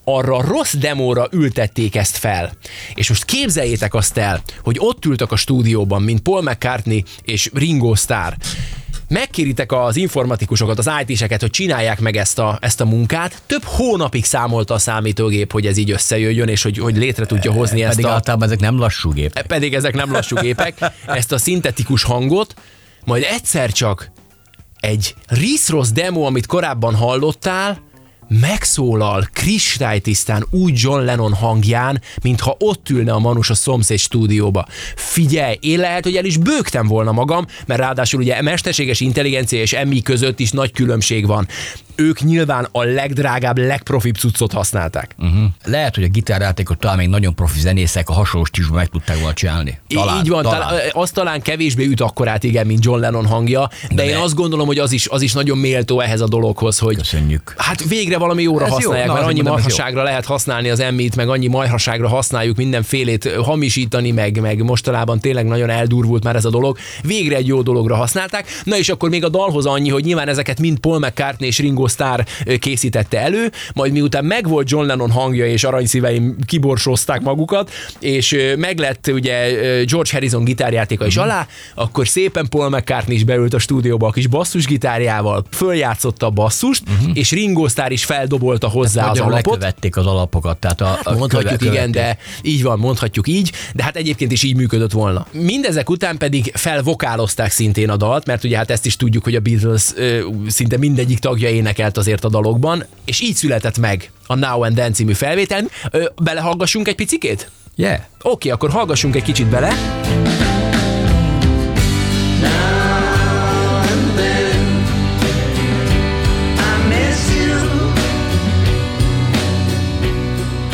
arra 0.04 0.42
rossz 0.42 0.74
demóra 0.74 1.28
ültették 1.32 1.96
ezt 1.96 2.18
fel. 2.18 2.54
És 2.94 3.10
most 3.10 3.26
képzeljétek 3.26 3.94
azt 3.94 4.18
el, 4.18 4.42
hogy 4.64 4.76
ott 4.80 5.06
ültek 5.06 5.32
a 5.32 5.36
stúdióban, 5.36 6.02
mint 6.02 6.20
Paul 6.22 6.42
McCartney 6.42 7.04
és 7.24 7.50
Ringo 7.54 7.96
Starr, 7.96 8.34
megkéritek 9.12 9.72
az 9.72 9.96
informatikusokat, 9.96 10.78
az 10.78 10.90
IT-seket, 11.06 11.42
hogy 11.42 11.50
csinálják 11.50 12.00
meg 12.00 12.16
ezt 12.16 12.40
a, 12.40 12.58
ezt 12.62 12.82
a 12.82 12.86
munkát. 12.86 13.42
Több 13.46 13.64
hónapig 13.64 14.26
számolta 14.26 14.74
a 14.74 14.78
számítógép, 14.78 15.52
hogy 15.52 15.66
ez 15.66 15.78
így 15.78 15.92
összejöjjön, 15.92 16.48
és 16.48 16.64
hogy, 16.64 16.78
hogy 16.78 16.98
létre 16.98 17.26
tudja 17.26 17.52
hozni 17.52 17.84
ezt 17.84 17.96
Pedig 17.96 18.06
a... 18.06 18.10
általában 18.10 18.48
ezek 18.48 18.60
nem 18.60 18.78
lassú 18.78 19.12
gépek. 19.12 19.46
Pedig 19.46 19.74
ezek 19.74 19.94
nem 19.94 20.12
lassú 20.12 20.36
gépek, 20.36 20.92
ezt 21.06 21.32
a 21.32 21.38
szintetikus 21.38 22.04
hangot, 22.04 22.54
majd 23.06 23.24
egyszer 23.24 23.72
csak 23.72 24.12
egy 24.80 25.16
Riss 25.28 25.72
demo, 25.94 26.22
amit 26.22 26.46
korábban 26.46 26.96
hallottál, 26.96 27.82
megszólal 28.40 29.28
kristálytisztán 29.34 30.46
úgy 30.50 30.74
John 30.76 31.04
Lennon 31.04 31.34
hangján, 31.34 32.02
mintha 32.24 32.56
ott 32.60 32.90
ülne 32.90 33.14
a 33.14 33.20
manus 33.20 33.50
a 33.50 33.54
szomszéd 33.54 33.98
stúdióba. 33.98 34.68
Figyelj, 34.96 35.58
én 35.60 35.80
lehet, 35.80 36.04
hogy 36.04 36.16
el 36.16 36.26
is 36.26 36.38
bőgtem 36.38 36.88
volna 36.88 37.12
magam, 37.12 37.46
mert 37.66 37.80
ráadásul 37.80 38.20
ugye 38.20 38.42
mesterséges 38.42 39.00
intelligencia 39.00 39.62
és 39.62 39.74
emmi 39.74 40.02
között 40.02 40.40
is 40.40 40.52
nagy 40.52 40.72
különbség 40.72 41.28
van. 41.28 41.48
Ők 42.02 42.22
nyilván 42.22 42.68
a 42.72 42.84
legdrágább, 42.84 43.58
legprofibb 43.58 44.16
cuccot 44.16 44.52
használták. 44.52 45.16
Uh-huh. 45.20 45.44
Lehet, 45.66 45.96
hogy 45.96 46.04
a 46.04 46.08
gitárjátékot 46.08 46.78
talán 46.78 46.98
még 46.98 47.08
nagyon 47.08 47.36
profi 47.36 47.60
zenészek 47.60 48.10
a 48.10 48.14
hasonló 48.14 48.46
stílusban 48.46 48.78
meg 48.78 48.88
tudták 48.88 49.18
volna 49.18 49.34
csinálni. 49.34 49.80
Talán, 49.88 50.18
így 50.18 50.30
van, 50.30 50.44
talán. 50.44 50.60
talán. 50.68 50.82
az 50.92 51.12
talán 51.12 51.42
kevésbé 51.42 51.86
üt 51.86 52.02
akkorát, 52.02 52.44
igen, 52.44 52.66
mint 52.66 52.86
John 52.86 53.00
Lennon 53.00 53.26
hangja, 53.26 53.70
de, 53.90 53.96
de 53.96 54.06
én 54.06 54.12
de- 54.12 54.22
azt 54.22 54.36
gondolom, 54.36 54.68
hogy 54.68 54.78
az 54.80 54.92
is, 54.92 55.08
az 55.08 55.22
is 55.22 55.34
nagyon 55.34 55.58
méltó 55.58 56.00
ehhez 56.00 56.22
a 56.22 56.28
dologhoz, 56.28 56.80
hogy 56.80 56.96
Köszönjük. 56.96 57.54
Hát 57.58 57.84
végre 57.88 58.18
valami 58.18 58.44
jóra 58.44 58.66
Ez 58.66 58.70
jó, 58.70 58.76
használják, 58.76 59.08
na, 59.08 59.14
mert 59.14 59.26
annyi 59.26 59.42
jó. 59.44 59.52
marhaságra 59.52 60.04
lehet 60.04 60.26
használni 60.26 60.70
az 60.70 60.80
emmit, 60.80 61.16
meg 61.16 61.30
annyi 61.30 61.48
marhaságra 61.48 62.08
használjuk 62.08 62.58
mindenfélét 62.58 63.32
hamisítani, 63.44 64.12
meg, 64.12 64.40
meg 64.40 64.64
mostanában 64.64 65.20
tényleg 65.20 65.46
nagyon 65.46 65.70
eldurvult 65.70 66.24
már 66.24 66.36
ez 66.36 66.46
a 66.46 66.50
dolog. 66.50 66.78
Végre 67.04 67.36
egy 67.36 67.48
jó 67.48 67.62
dologra 67.62 67.96
használták. 67.96 68.48
Na 68.64 68.78
és 68.78 68.90
akkor 68.90 69.10
még 69.10 69.24
a 69.24 69.30
dalhoz 69.30 69.66
annyi, 69.66 69.90
hogy 69.90 70.04
nyilván 70.04 70.28
ezeket 70.28 70.60
mind 70.60 70.80
Paul 70.80 71.00
McCartney 71.00 71.48
és 71.48 71.60
Ringo 71.60 71.88
Ö, 72.46 72.56
készítette 72.56 73.20
elő, 73.20 73.52
majd 73.74 73.92
miután 73.92 74.26
megvolt 74.26 74.70
John 74.70 74.86
Lennon 74.86 75.12
hangja 75.12 75.46
és 75.46 75.64
aranyszíveim 75.64 76.36
kiborsozták 76.46 77.22
magukat, 77.22 77.72
és 78.00 78.36
meglett 78.58 79.08
ugye 79.14 79.52
George 79.86 80.10
Harrison 80.12 80.44
gitárjátéka 80.44 81.02
Mhm. 81.02 81.10
is 81.12 81.18
alá, 81.18 81.48
akkor 81.76 82.08
szépen 82.08 82.48
Paul 82.50 82.70
McCartney 82.70 83.16
is 83.16 83.24
beült 83.24 83.54
a 83.54 83.60
stúdióba 83.60 84.08
a 84.08 84.12
kis 84.12 84.28
basszusgitárjával, 84.28 85.44
följátszotta 85.52 86.26
a 86.26 86.30
basszust, 86.30 86.84
és 87.14 87.32
Ringo 87.32 87.68
Starr 87.68 87.92
is 87.92 88.06
feldobolta 88.06 88.68
hozzá 88.68 89.02
az 89.10 89.18
Nagyon 89.18 89.32
alapot. 89.34 89.54
lekövették 89.54 89.98
az 89.98 90.06
alapokat. 90.06 90.58
Tehát 90.58 90.82
a, 90.82 91.00
a 91.04 91.16
Mondhatjuk 91.18 91.58
köve- 91.58 91.74
igen, 91.74 91.92
de 91.92 92.18
így 92.42 92.64
van, 92.64 92.80
mondhatjuk 92.80 93.28
így, 93.28 93.52
de 93.74 93.84
hát 93.84 93.96
egyébként 93.96 94.32
is 94.32 94.44
így 94.44 94.56
működött 94.56 94.92
volna. 94.92 95.26
Mindezek 95.32 95.90
után 95.90 96.18
pedig 96.18 96.52
felvokálozták 96.56 97.52
szintén 97.52 97.90
a 97.90 97.98
dalt, 97.98 98.26
mert 98.26 98.44
ugye 98.44 98.58
hát 98.58 98.72
ezt 98.72 98.86
is 98.86 98.96
tudjuk, 98.96 99.24
hogy 99.24 99.36
a 99.36 99.40
Beatles 99.40 99.84
ö, 99.96 100.20
szinte 100.48 100.78
mindegyik 100.78 101.20
tagja 101.20 101.50
énekelt 101.72 101.98
azért 101.98 102.24
a 102.24 102.30
dalokban, 102.30 102.86
és 103.06 103.22
így 103.22 103.36
született 103.36 103.78
meg 103.78 104.12
a 104.28 104.36
Now 104.36 104.64
and 104.64 104.76
Then 104.76 104.94
című 104.94 105.14
felvétel. 105.14 105.64
Ö, 105.92 106.06
belehallgassunk 106.22 106.88
egy 106.88 106.96
picikét? 106.96 107.50
Yeah. 107.76 108.00
Oké, 108.22 108.50
akkor 108.50 108.70
hallgassunk 108.70 109.16
egy 109.16 109.24
kicsit 109.24 109.48
bele. 109.48 109.74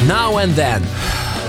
Now 0.08 0.38
and 0.38 0.54
then. 0.54 0.89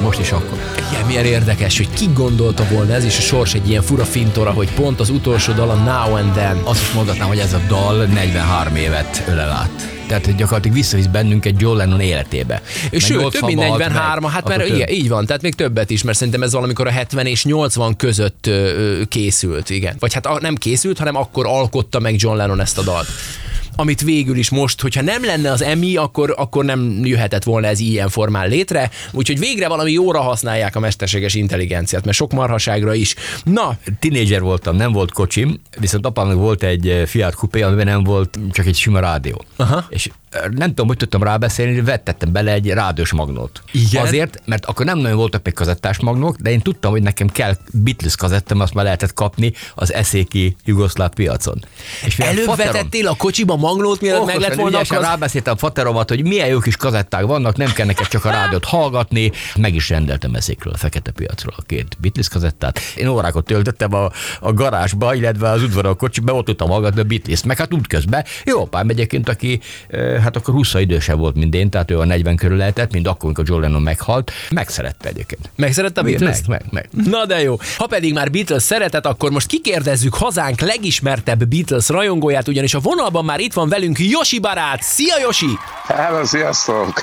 Most 0.00 0.18
is 0.18 0.32
akkor. 0.32 0.67
Igen, 0.92 1.06
milyen 1.06 1.24
érdekes, 1.24 1.76
hogy 1.76 1.90
ki 1.90 2.06
gondolta 2.14 2.66
volna 2.70 2.92
ez, 2.92 3.04
és 3.04 3.18
a 3.18 3.20
sors 3.20 3.54
egy 3.54 3.68
ilyen 3.68 3.82
fura 3.82 4.04
fintora, 4.04 4.50
hogy 4.50 4.72
pont 4.72 5.00
az 5.00 5.10
utolsó 5.10 5.52
dal 5.52 5.70
a 5.70 5.74
Now 5.74 6.16
and 6.16 6.32
Then. 6.32 6.60
Azt 6.64 6.80
is 6.80 6.92
mondhatnám, 6.92 7.28
hogy 7.28 7.38
ez 7.38 7.52
a 7.52 7.60
dal 7.68 8.04
43 8.04 8.76
évet 8.76 9.24
ölel 9.28 9.50
át. 9.50 9.96
Tehát 10.06 10.36
gyakorlatilag 10.36 10.76
visszavisz 10.76 11.06
egy 11.40 11.60
John 11.60 11.76
Lennon 11.76 12.00
életébe. 12.00 12.62
És 12.90 13.04
Sőt, 13.04 13.30
több 13.30 13.44
mint 13.44 13.58
43, 13.58 14.22
meg, 14.22 14.32
hát 14.32 14.48
mert 14.48 14.68
igen, 14.68 14.88
így 14.88 15.08
van, 15.08 15.26
tehát 15.26 15.42
még 15.42 15.54
többet 15.54 15.90
is, 15.90 16.02
mert 16.02 16.16
szerintem 16.16 16.42
ez 16.42 16.52
valamikor 16.52 16.86
a 16.86 16.90
70 16.90 17.26
és 17.26 17.44
80 17.44 17.96
között 17.96 18.46
ö, 18.46 19.00
készült, 19.08 19.70
igen. 19.70 19.96
Vagy 19.98 20.14
hát 20.14 20.40
nem 20.40 20.54
készült, 20.54 20.98
hanem 20.98 21.16
akkor 21.16 21.46
alkotta 21.46 21.98
meg 21.98 22.14
John 22.16 22.36
Lennon 22.36 22.60
ezt 22.60 22.78
a 22.78 22.82
dalt 22.82 23.06
amit 23.80 24.00
végül 24.00 24.36
is 24.36 24.50
most, 24.50 24.80
hogyha 24.80 25.02
nem 25.02 25.24
lenne 25.24 25.50
az 25.50 25.62
EMI, 25.62 25.96
akkor, 25.96 26.34
akkor 26.36 26.64
nem 26.64 27.00
jöhetett 27.04 27.44
volna 27.44 27.66
ez 27.66 27.80
ilyen 27.80 28.08
formán 28.08 28.48
létre, 28.48 28.90
úgyhogy 29.12 29.38
végre 29.38 29.68
valami 29.68 29.92
jóra 29.92 30.20
használják 30.20 30.76
a 30.76 30.80
mesterséges 30.80 31.34
intelligenciát, 31.34 32.04
mert 32.04 32.16
sok 32.16 32.32
marhaságra 32.32 32.94
is. 32.94 33.14
Na, 33.44 33.76
Tinédzser 33.98 34.40
voltam, 34.40 34.76
nem 34.76 34.92
volt 34.92 35.12
kocsim, 35.12 35.60
viszont 35.78 36.06
apámnak 36.06 36.36
volt 36.36 36.62
egy 36.62 37.02
Fiat 37.06 37.34
Coupé, 37.34 37.62
amiben 37.62 37.86
nem 37.86 38.04
volt 38.04 38.38
csak 38.52 38.66
egy 38.66 38.76
sima 38.76 39.00
rádió. 39.00 39.44
Aha. 39.56 39.86
És 39.88 40.08
nem 40.50 40.68
tudom, 40.68 40.86
hogy 40.86 40.96
tudtam 40.96 41.22
rábeszélni, 41.22 41.80
vettettem 41.80 42.32
bele 42.32 42.52
egy 42.52 42.68
rádiós 42.68 43.12
magnót. 43.12 43.62
Igen? 43.72 44.06
Azért, 44.06 44.42
mert 44.44 44.66
akkor 44.66 44.86
nem 44.86 44.98
nagyon 44.98 45.16
voltak 45.16 45.44
még 45.44 45.54
kazettás 45.54 45.98
magnók, 45.98 46.36
de 46.36 46.50
én 46.50 46.60
tudtam, 46.60 46.90
hogy 46.90 47.02
nekem 47.02 47.28
kell 47.28 47.56
Beatles 47.72 48.16
kazettem, 48.16 48.60
azt 48.60 48.74
már 48.74 48.84
lehetett 48.84 49.14
kapni 49.14 49.52
az 49.74 49.92
eszéki 49.92 50.56
jugoszláv 50.64 51.10
piacon. 51.10 51.64
És 52.06 52.18
Előbb 52.18 52.44
faterom... 52.44 52.72
vetettél 52.72 53.06
a 53.06 53.14
kocsiba 53.14 53.56
magnót, 53.68 54.00
mielőtt 54.00 54.24
meg 54.24 54.38
lett 54.38 54.54
volna 54.54 54.78
akkor... 54.78 55.00
rábeszéltem 55.00 55.56
fateromat, 55.56 56.08
hogy 56.08 56.22
milyen 56.26 56.48
jó 56.48 56.58
kis 56.58 56.76
kazetták 56.76 57.24
vannak, 57.24 57.56
nem 57.56 57.72
kell 57.72 57.86
neked 57.86 58.06
csak 58.06 58.24
a 58.24 58.30
rádiót 58.30 58.64
hallgatni. 58.64 59.32
Meg 59.56 59.74
is 59.74 59.88
rendeltem 59.88 60.34
eszékről, 60.34 60.72
a 60.72 60.76
fekete 60.76 61.10
piacról 61.10 61.54
a 61.56 61.62
két 61.62 61.96
Beatles 62.00 62.28
kazettát. 62.28 62.80
Én 62.96 63.08
órákat 63.08 63.44
töltöttem 63.44 63.94
a, 63.94 64.10
a 64.40 64.52
garázsba, 64.52 65.14
illetve 65.14 65.50
az 65.50 65.62
udvaron 65.62 65.92
a 65.92 65.94
kocsiba, 65.94 66.32
ott 66.32 66.44
tudtam 66.44 66.68
hallgatni 66.68 67.00
a 67.00 67.04
Beatles-t, 67.04 67.44
meg 67.44 67.56
hát 67.56 67.74
útközben. 67.74 68.24
Jó 68.44 68.60
apám 68.60 68.88
egyébként, 68.88 69.28
aki 69.28 69.60
hát 70.22 70.36
akkor 70.36 70.54
20 70.54 70.74
idősebb 70.74 71.18
volt, 71.18 71.34
mint 71.34 71.54
én, 71.54 71.70
tehát 71.70 71.90
ő 71.90 71.98
a 71.98 72.04
40 72.04 72.36
körül 72.36 72.56
lehetett, 72.56 72.92
mint 72.92 73.06
akkor, 73.06 73.24
amikor 73.24 73.44
John 73.48 73.60
Lennon 73.60 73.82
meghalt. 73.82 74.32
Megszerette 74.50 75.08
egyébként. 75.08 75.50
Megszerette 75.56 76.00
a 76.00 76.04
Beatles? 76.04 76.38
Meg, 76.46 76.64
meg, 76.70 76.88
meg. 76.92 77.06
Na 77.06 77.26
de 77.26 77.40
jó. 77.42 77.56
Ha 77.76 77.86
pedig 77.86 78.12
már 78.12 78.30
Beatles 78.30 78.62
szeretet, 78.62 79.06
akkor 79.06 79.30
most 79.30 79.46
kikérdezzük 79.46 80.14
hazánk 80.14 80.60
legismertebb 80.60 81.44
Beatles 81.44 81.88
rajongóját, 81.88 82.48
ugyanis 82.48 82.74
a 82.74 82.80
vonalban 82.80 83.24
már 83.24 83.40
itt 83.40 83.52
van 83.58 83.68
velünk 83.68 83.98
Josi 83.98 84.38
barát. 84.38 84.82
Szia 84.82 85.18
Josi! 85.20 85.58
Hello, 85.86 86.24
sziasztok! 86.24 87.02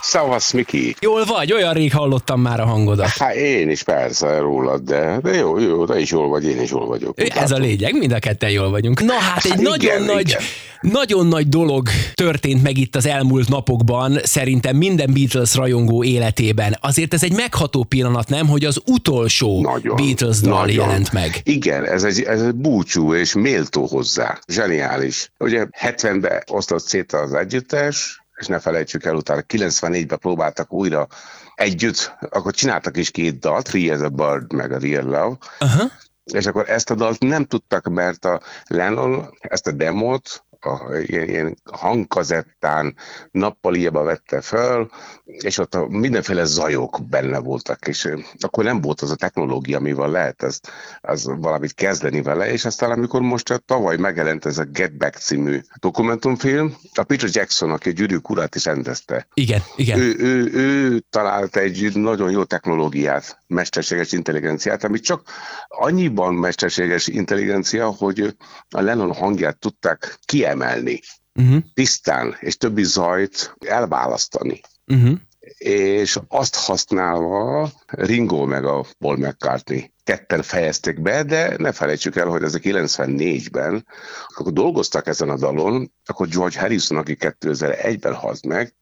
Szavasz, 0.00 0.52
Miki! 0.52 0.96
Jól 1.00 1.24
vagy? 1.24 1.52
Olyan 1.52 1.72
rég 1.72 1.92
hallottam 1.92 2.40
már 2.40 2.60
a 2.60 2.64
hangodat. 2.64 3.06
Hát 3.06 3.34
én 3.34 3.70
is 3.70 3.82
persze 3.82 4.38
rólad, 4.38 4.82
de, 4.82 5.18
de 5.22 5.34
jó, 5.34 5.58
jó, 5.58 5.86
te 5.86 5.98
is 5.98 6.10
jól 6.10 6.28
vagy, 6.28 6.44
én 6.44 6.62
is 6.62 6.70
jól 6.70 6.86
vagyok. 6.86 7.20
Ez 7.36 7.50
a 7.50 7.56
lényeg, 7.56 7.98
mind 7.98 8.12
a 8.12 8.18
ketten 8.18 8.50
jól 8.50 8.70
vagyunk. 8.70 9.00
Na 9.00 9.12
hát 9.12 9.44
egy 9.44 9.50
hát 9.50 9.60
nagyon 9.60 9.96
igen, 9.96 10.02
nagy, 10.02 10.28
igen. 10.28 10.40
Nagyon 10.80 11.26
nagy 11.26 11.48
dolog 11.48 11.88
történt 12.14 12.62
meg 12.62 12.76
itt 12.76 12.96
az 12.96 13.06
elmúlt 13.06 13.48
napokban, 13.48 14.18
szerintem 14.22 14.76
minden 14.76 15.12
Beatles 15.12 15.54
rajongó 15.54 16.04
életében. 16.04 16.76
Azért 16.80 17.14
ez 17.14 17.22
egy 17.22 17.34
megható 17.34 17.84
pillanat, 17.84 18.28
nem, 18.28 18.46
hogy 18.46 18.64
az 18.64 18.80
utolsó 18.86 19.60
nagyon, 19.60 19.96
Beatles 19.96 20.40
dal 20.40 20.60
nagyon. 20.60 20.86
jelent 20.86 21.12
meg. 21.12 21.40
Igen, 21.42 21.84
ez 21.84 22.04
egy, 22.04 22.22
ez 22.22 22.42
egy 22.42 22.54
búcsú 22.54 23.14
és 23.14 23.34
méltó 23.34 23.86
hozzá. 23.86 24.38
Zseniális. 24.46 25.32
Ugye 25.38 25.66
70-ben 25.80 26.42
osztott 26.46 26.84
szét 26.86 27.12
az 27.12 27.34
együttes, 27.34 28.22
és 28.36 28.46
ne 28.46 28.58
felejtsük 28.58 29.04
el, 29.04 29.14
utána 29.14 29.42
94-ben 29.48 30.18
próbáltak 30.18 30.72
újra 30.72 31.06
együtt, 31.54 32.16
akkor 32.30 32.52
csináltak 32.52 32.96
is 32.96 33.10
két 33.10 33.38
dalt, 33.38 33.68
Free 33.68 33.92
as 33.92 34.00
a 34.00 34.08
Bird, 34.08 34.52
meg 34.52 34.72
a 34.72 34.78
Real 34.78 35.04
Love, 35.04 35.36
uh-huh. 35.60 35.90
és 36.24 36.46
akkor 36.46 36.70
ezt 36.70 36.90
a 36.90 36.94
dalt 36.94 37.20
nem 37.20 37.44
tudtak, 37.44 37.88
mert 37.88 38.24
a 38.24 38.40
Lennon 38.66 39.36
ezt 39.40 39.66
a 39.66 39.72
demót 39.72 40.44
a, 40.64 40.94
ilyen, 40.96 41.28
ilyen 41.28 41.56
hangkazettán 41.72 42.96
nappaliába 43.30 44.02
vette 44.02 44.40
föl, 44.40 44.90
és 45.24 45.58
ott 45.58 45.74
a 45.74 45.86
mindenféle 45.88 46.44
zajok 46.44 47.00
benne 47.08 47.38
voltak, 47.38 47.86
és 47.86 48.08
akkor 48.40 48.64
nem 48.64 48.80
volt 48.80 49.00
az 49.00 49.10
a 49.10 49.16
technológia, 49.16 49.76
amivel 49.76 50.10
lehet 50.10 50.42
ez, 50.42 50.60
az 51.00 51.24
valamit 51.24 51.74
kezdeni 51.74 52.22
vele, 52.22 52.52
és 52.52 52.64
aztán 52.64 52.90
amikor 52.90 53.20
most 53.20 53.62
tavaly 53.66 53.96
megjelent 53.96 54.44
ez 54.44 54.58
a 54.58 54.64
Get 54.64 54.96
Back 54.96 55.16
című 55.16 55.60
dokumentumfilm, 55.80 56.76
a 56.94 57.02
Peter 57.02 57.28
Jackson, 57.32 57.70
aki 57.70 57.88
a 57.88 57.92
gyűrűk 57.92 58.30
urát 58.30 58.54
is 58.54 58.64
rendezte. 58.64 59.26
Igen, 59.34 59.62
igen. 59.76 59.98
Ő, 59.98 60.14
ő, 60.18 60.50
ő 60.52 60.98
talált 61.10 61.56
egy 61.56 61.90
nagyon 61.94 62.30
jó 62.30 62.44
technológiát, 62.44 63.42
mesterséges 63.46 64.12
intelligenciát, 64.12 64.84
ami 64.84 65.00
csak 65.00 65.22
annyiban 65.68 66.34
mesterséges 66.34 67.06
intelligencia, 67.06 67.86
hogy 67.86 68.36
a 68.68 68.80
Lennon 68.80 69.14
hangját 69.14 69.58
tudták 69.58 70.18
kiemelni, 70.48 71.00
uh-huh. 71.34 71.62
tisztán, 71.74 72.36
és 72.40 72.56
többi 72.56 72.84
zajt 72.84 73.54
elválasztani. 73.66 74.60
Uh-huh. 74.86 75.18
És 75.58 76.18
azt 76.28 76.56
használva 76.56 77.70
Ringo 77.86 78.44
meg 78.44 78.64
a 78.64 78.84
Paul 78.98 79.16
McCartney 79.16 79.92
ketten 80.04 80.42
fejezték 80.42 81.00
be, 81.00 81.22
de 81.22 81.54
ne 81.58 81.72
felejtsük 81.72 82.16
el, 82.16 82.26
hogy 82.26 82.42
ez 82.42 82.54
a 82.54 82.58
94-ben, 82.58 83.86
akkor 84.26 84.52
dolgoztak 84.52 85.06
ezen 85.06 85.28
a 85.28 85.36
dalon, 85.36 85.92
akkor 86.04 86.28
George 86.28 86.60
Harrison, 86.60 86.98
aki 86.98 87.16
2001-ben 87.20 88.14
halt 88.14 88.46
meg, 88.46 88.74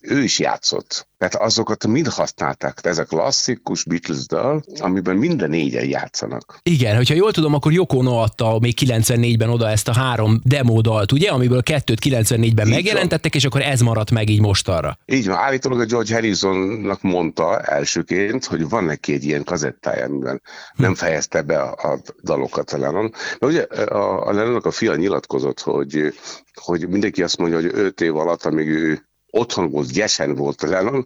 ő 0.00 0.22
is 0.22 0.38
játszott. 0.38 1.08
Tehát 1.18 1.34
azokat 1.34 1.86
mind 1.86 2.08
használták. 2.08 2.78
Ez 2.82 2.98
a 2.98 3.04
klasszikus 3.04 3.84
Beatles 3.84 4.26
dal, 4.26 4.64
amiben 4.78 5.16
minden 5.16 5.50
négyen 5.50 5.88
játszanak. 5.88 6.58
Igen, 6.62 6.96
hogyha 6.96 7.14
jól 7.14 7.32
tudom, 7.32 7.54
akkor 7.54 7.72
Yoko 7.72 7.96
Ono 7.96 8.16
adta 8.16 8.58
még 8.60 8.74
94-ben 8.80 9.48
oda 9.48 9.68
ezt 9.68 9.88
a 9.88 9.92
három 9.92 10.40
demo 10.44 10.80
dalt, 10.80 11.12
ugye, 11.12 11.30
amiből 11.30 11.62
kettőt 11.62 11.98
94-ben 12.04 12.66
így 12.66 12.72
megjelentettek, 12.72 13.32
van. 13.32 13.40
és 13.40 13.44
akkor 13.44 13.60
ez 13.60 13.80
maradt 13.80 14.10
meg 14.10 14.28
így 14.28 14.40
most 14.40 14.68
arra. 14.68 14.98
Így 15.06 15.26
van, 15.26 15.36
állítólag 15.36 15.80
a 15.80 15.84
George 15.84 16.14
Harrisonnak 16.14 17.02
mondta 17.02 17.60
elsőként, 17.60 18.44
hogy 18.44 18.68
van 18.68 18.84
neki 18.84 19.12
egy 19.12 19.24
ilyen 19.24 19.44
kazettája, 19.44 20.04
amiben 20.04 20.42
hm. 20.74 20.82
nem 20.82 20.94
fejezte 20.94 21.42
be 21.42 21.58
a, 21.62 21.92
a 21.92 22.00
dalokat 22.22 22.70
a 22.70 22.78
Lennon. 22.78 23.12
De 23.38 23.46
ugye 23.46 23.62
a, 23.62 24.26
a 24.26 24.32
Lennonnak 24.32 24.66
a 24.66 24.70
fia 24.70 24.96
nyilatkozott, 24.96 25.60
hogy, 25.60 26.14
hogy 26.54 26.88
mindenki 26.88 27.22
azt 27.22 27.38
mondja, 27.38 27.60
hogy 27.60 27.70
öt 27.74 28.00
év 28.00 28.16
alatt, 28.16 28.44
amíg 28.44 28.68
ő 28.68 29.09
otthon 29.30 29.70
volt, 29.70 29.92
gyesen 29.92 30.34
volt 30.34 30.62
Lennon, 30.62 31.04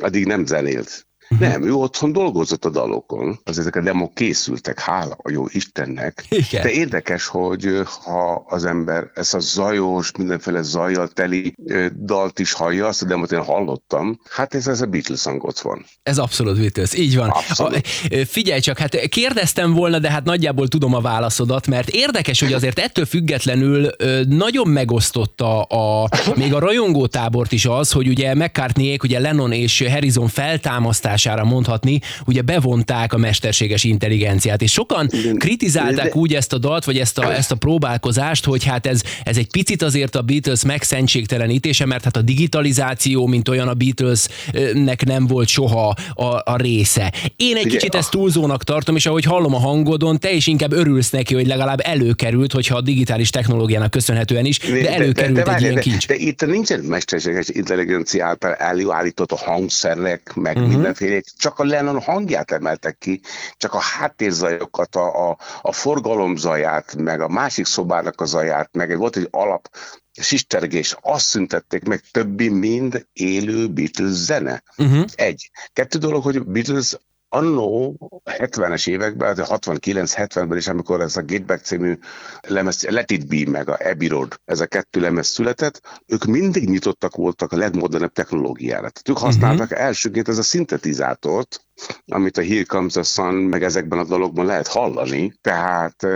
addig 0.00 0.26
nem 0.26 0.46
zenélt. 0.46 1.08
Uh-huh. 1.30 1.48
Nem, 1.48 1.62
ő 1.62 1.72
otthon 1.72 2.12
dolgozott 2.12 2.64
a 2.64 2.70
dalokon, 2.70 3.40
az 3.44 3.58
ezek 3.58 3.76
a 3.76 3.80
demok 3.80 4.14
készültek, 4.14 4.80
hála 4.80 5.16
a 5.22 5.30
jó 5.30 5.44
Istennek. 5.48 6.24
Igen. 6.28 6.62
De 6.62 6.70
érdekes, 6.70 7.26
hogy 7.26 7.68
ha 8.04 8.44
az 8.48 8.64
ember 8.64 9.10
ezt 9.14 9.34
a 9.34 9.38
zajos, 9.38 10.12
mindenféle 10.18 10.62
zajjal 10.62 11.08
teli 11.08 11.54
dalt 11.96 12.38
is 12.38 12.52
hallja, 12.52 12.86
azt 12.86 13.02
a 13.02 13.06
demot 13.06 13.32
én 13.32 13.42
hallottam, 13.42 14.20
hát 14.30 14.54
ez, 14.54 14.66
ez 14.66 14.80
a 14.80 14.86
Beatles 14.86 15.24
hangot 15.24 15.60
van. 15.60 15.84
Ez 16.02 16.18
abszolút 16.18 16.58
Beatles, 16.58 16.94
így 16.94 17.16
van. 17.16 17.28
A, 17.48 17.70
figyelj 18.26 18.60
csak, 18.60 18.78
hát 18.78 19.08
kérdeztem 19.08 19.72
volna, 19.72 19.98
de 19.98 20.10
hát 20.10 20.24
nagyjából 20.24 20.68
tudom 20.68 20.94
a 20.94 21.00
válaszodat, 21.00 21.66
mert 21.66 21.88
érdekes, 21.88 22.40
hogy 22.40 22.52
azért 22.52 22.78
ettől 22.78 23.04
függetlenül 23.04 23.90
nagyon 24.28 24.68
megosztotta 24.68 25.62
a, 25.62 26.08
még 26.34 26.54
a 26.54 26.58
rajongótábort 26.58 27.52
is 27.52 27.64
az, 27.64 27.92
hogy 27.92 28.08
ugye 28.08 28.34
McCartneyék, 28.34 29.02
ugye 29.02 29.18
Lennon 29.18 29.52
és 29.52 29.84
Harrison 29.90 30.28
feltámasztás 30.28 31.19
hatására 31.20 31.44
mondhatni, 31.44 32.00
ugye 32.26 32.42
bevonták 32.42 33.12
a 33.12 33.16
mesterséges 33.16 33.84
intelligenciát, 33.84 34.62
és 34.62 34.72
sokan 34.72 35.10
kritizálták 35.36 36.16
úgy 36.16 36.34
ezt 36.34 36.52
a 36.52 36.58
dalt, 36.58 36.84
vagy 36.84 36.98
ezt 36.98 37.18
a, 37.18 37.34
ezt 37.34 37.50
a 37.50 37.54
próbálkozást, 37.54 38.44
hogy 38.44 38.64
hát 38.64 38.86
ez, 38.86 39.02
ez 39.22 39.36
egy 39.36 39.50
picit 39.50 39.82
azért 39.82 40.14
a 40.14 40.22
Beatles 40.22 40.64
megszentségtelenítése, 40.64 41.86
mert 41.86 42.04
hát 42.04 42.16
a 42.16 42.22
digitalizáció, 42.22 43.26
mint 43.26 43.48
olyan 43.48 43.68
a 43.68 43.74
Beatlesnek 43.74 45.04
nem 45.04 45.26
volt 45.26 45.48
soha 45.48 45.94
a, 46.14 46.24
a 46.24 46.56
része. 46.56 47.12
Én 47.36 47.56
egy 47.56 47.66
kicsit 47.66 47.94
ezt 47.94 48.10
túlzónak 48.10 48.64
tartom, 48.64 48.96
és 48.96 49.06
ahogy 49.06 49.24
hallom 49.24 49.54
a 49.54 49.58
hangodon, 49.58 50.18
te 50.18 50.32
is 50.32 50.46
inkább 50.46 50.72
örülsz 50.72 51.10
neki, 51.10 51.34
hogy 51.34 51.46
legalább 51.46 51.80
előkerült, 51.82 52.52
hogyha 52.52 52.76
a 52.76 52.80
digitális 52.80 53.30
technológiának 53.30 53.90
köszönhetően 53.90 54.44
is, 54.44 54.58
de 54.58 54.94
előkerült 54.94 55.36
de, 55.36 55.42
de, 55.42 55.50
de, 55.50 55.54
egy 55.54 55.62
ilyen 55.62 55.74
kincs. 55.74 56.06
De, 56.06 56.14
de 56.14 56.20
itt 56.20 56.46
nincsen 56.46 56.80
mesterséges 56.80 57.48
intelligencia 57.48 58.26
által 58.26 58.54
előállított 58.54 59.32
a 59.32 59.36
hangszerek, 59.36 60.32
meg 60.34 60.56
uh-huh. 60.56 60.72
mindenféle 60.72 61.09
hangvérék, 61.10 61.24
csak 61.36 61.58
a 61.58 61.64
Lennon 61.64 62.00
hangját 62.00 62.50
emeltek 62.50 62.98
ki, 62.98 63.20
csak 63.56 63.74
a 63.74 63.80
háttérzajokat, 63.80 64.96
a, 64.96 65.30
a, 65.30 65.38
a 65.60 65.72
forgalomzaját, 65.72 66.96
meg 66.96 67.20
a 67.20 67.28
másik 67.28 67.66
szobának 67.66 68.20
a 68.20 68.24
zaját, 68.24 68.68
meg 68.72 68.96
volt 68.96 69.16
egy 69.16 69.28
alap 69.30 69.68
sistergés, 70.12 70.96
azt 71.00 71.26
szüntették 71.26 71.82
meg 71.82 72.02
többi, 72.10 72.48
mind 72.48 73.06
élő 73.12 73.68
Beatles 73.68 74.10
zene. 74.10 74.62
Uh-huh. 74.76 75.04
Egy. 75.14 75.50
Kettő 75.72 75.98
dolog, 75.98 76.22
hogy 76.22 76.44
Beatles 76.44 76.96
annó 77.32 77.96
70-es 78.24 78.88
években, 78.88 79.36
69-70-ben 79.38 80.56
is, 80.56 80.68
amikor 80.68 81.00
ez 81.00 81.16
a 81.16 81.22
Get 81.22 81.44
Back 81.44 81.64
című 81.64 81.98
lemez, 82.40 82.82
Let 82.82 83.10
It 83.10 83.26
Be, 83.26 83.50
meg 83.50 83.68
a 83.68 83.78
Abbey 83.84 84.08
Road, 84.08 84.40
ez 84.44 84.60
a 84.60 84.66
kettő 84.66 85.00
lemez 85.00 85.26
született, 85.26 86.02
ők 86.06 86.24
mindig 86.24 86.68
nyitottak 86.68 87.14
voltak 87.14 87.52
a 87.52 87.56
legmodernebb 87.56 88.12
technológiára. 88.12 88.90
Tehát 88.90 89.08
ők 89.08 89.18
használtak 89.18 89.70
uh-huh. 89.70 89.86
elsőként 89.86 90.28
ez 90.28 90.38
a 90.38 90.42
szintetizátort, 90.42 91.64
amit 92.06 92.36
a 92.36 92.42
Here 92.42 92.64
Comes 92.64 92.92
the 92.92 93.02
Sun, 93.02 93.34
meg 93.34 93.62
ezekben 93.62 93.98
a 93.98 94.04
dologban 94.04 94.46
lehet 94.46 94.66
hallani, 94.66 95.32
tehát 95.40 96.06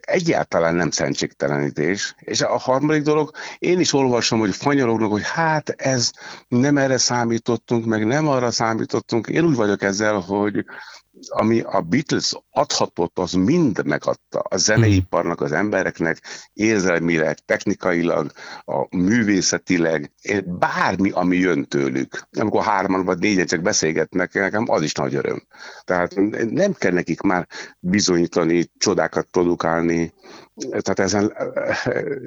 egyáltalán 0.00 0.74
nem 0.74 0.90
szentségtelenítés. 0.90 2.14
És 2.18 2.40
a 2.40 2.58
harmadik 2.58 3.02
dolog, 3.02 3.30
én 3.58 3.80
is 3.80 3.92
olvasom, 3.92 4.38
hogy 4.38 4.54
fanyarognak, 4.54 5.10
hogy 5.10 5.24
hát 5.24 5.68
ez 5.68 6.10
nem 6.48 6.78
erre 6.78 6.98
számítottunk, 6.98 7.84
meg 7.84 8.06
nem 8.06 8.28
arra 8.28 8.50
számítottunk. 8.50 9.26
Én 9.26 9.44
úgy 9.44 9.56
vagyok 9.56 9.82
ezzel, 9.82 10.18
hogy 10.18 10.64
ami 11.28 11.60
a 11.60 11.80
Beatles 11.80 12.32
adhatott, 12.50 13.18
az 13.18 13.32
mind 13.32 13.84
megadta 13.84 14.38
a 14.40 14.56
zeneiparnak, 14.56 15.40
az 15.40 15.52
embereknek 15.52 16.20
érzelmileg, 16.52 17.38
technikailag, 17.38 18.32
a 18.64 18.96
művészetileg, 18.96 20.12
bármi, 20.44 21.10
ami 21.10 21.36
jön 21.36 21.64
tőlük. 21.64 22.28
Amikor 22.38 22.62
hárman 22.62 23.04
vagy 23.04 23.18
négyen 23.18 23.46
csak 23.46 23.62
beszélgetnek, 23.62 24.32
nekem 24.32 24.64
az 24.68 24.82
is 24.82 24.92
nagy 24.92 25.14
öröm. 25.14 25.42
Tehát 25.84 26.14
nem 26.50 26.72
kell 26.72 26.92
nekik 26.92 27.20
már 27.20 27.48
bizonyítani, 27.78 28.70
csodákat 28.78 29.26
produkálni, 29.30 30.12
tehát 30.54 30.98
ezen 30.98 31.32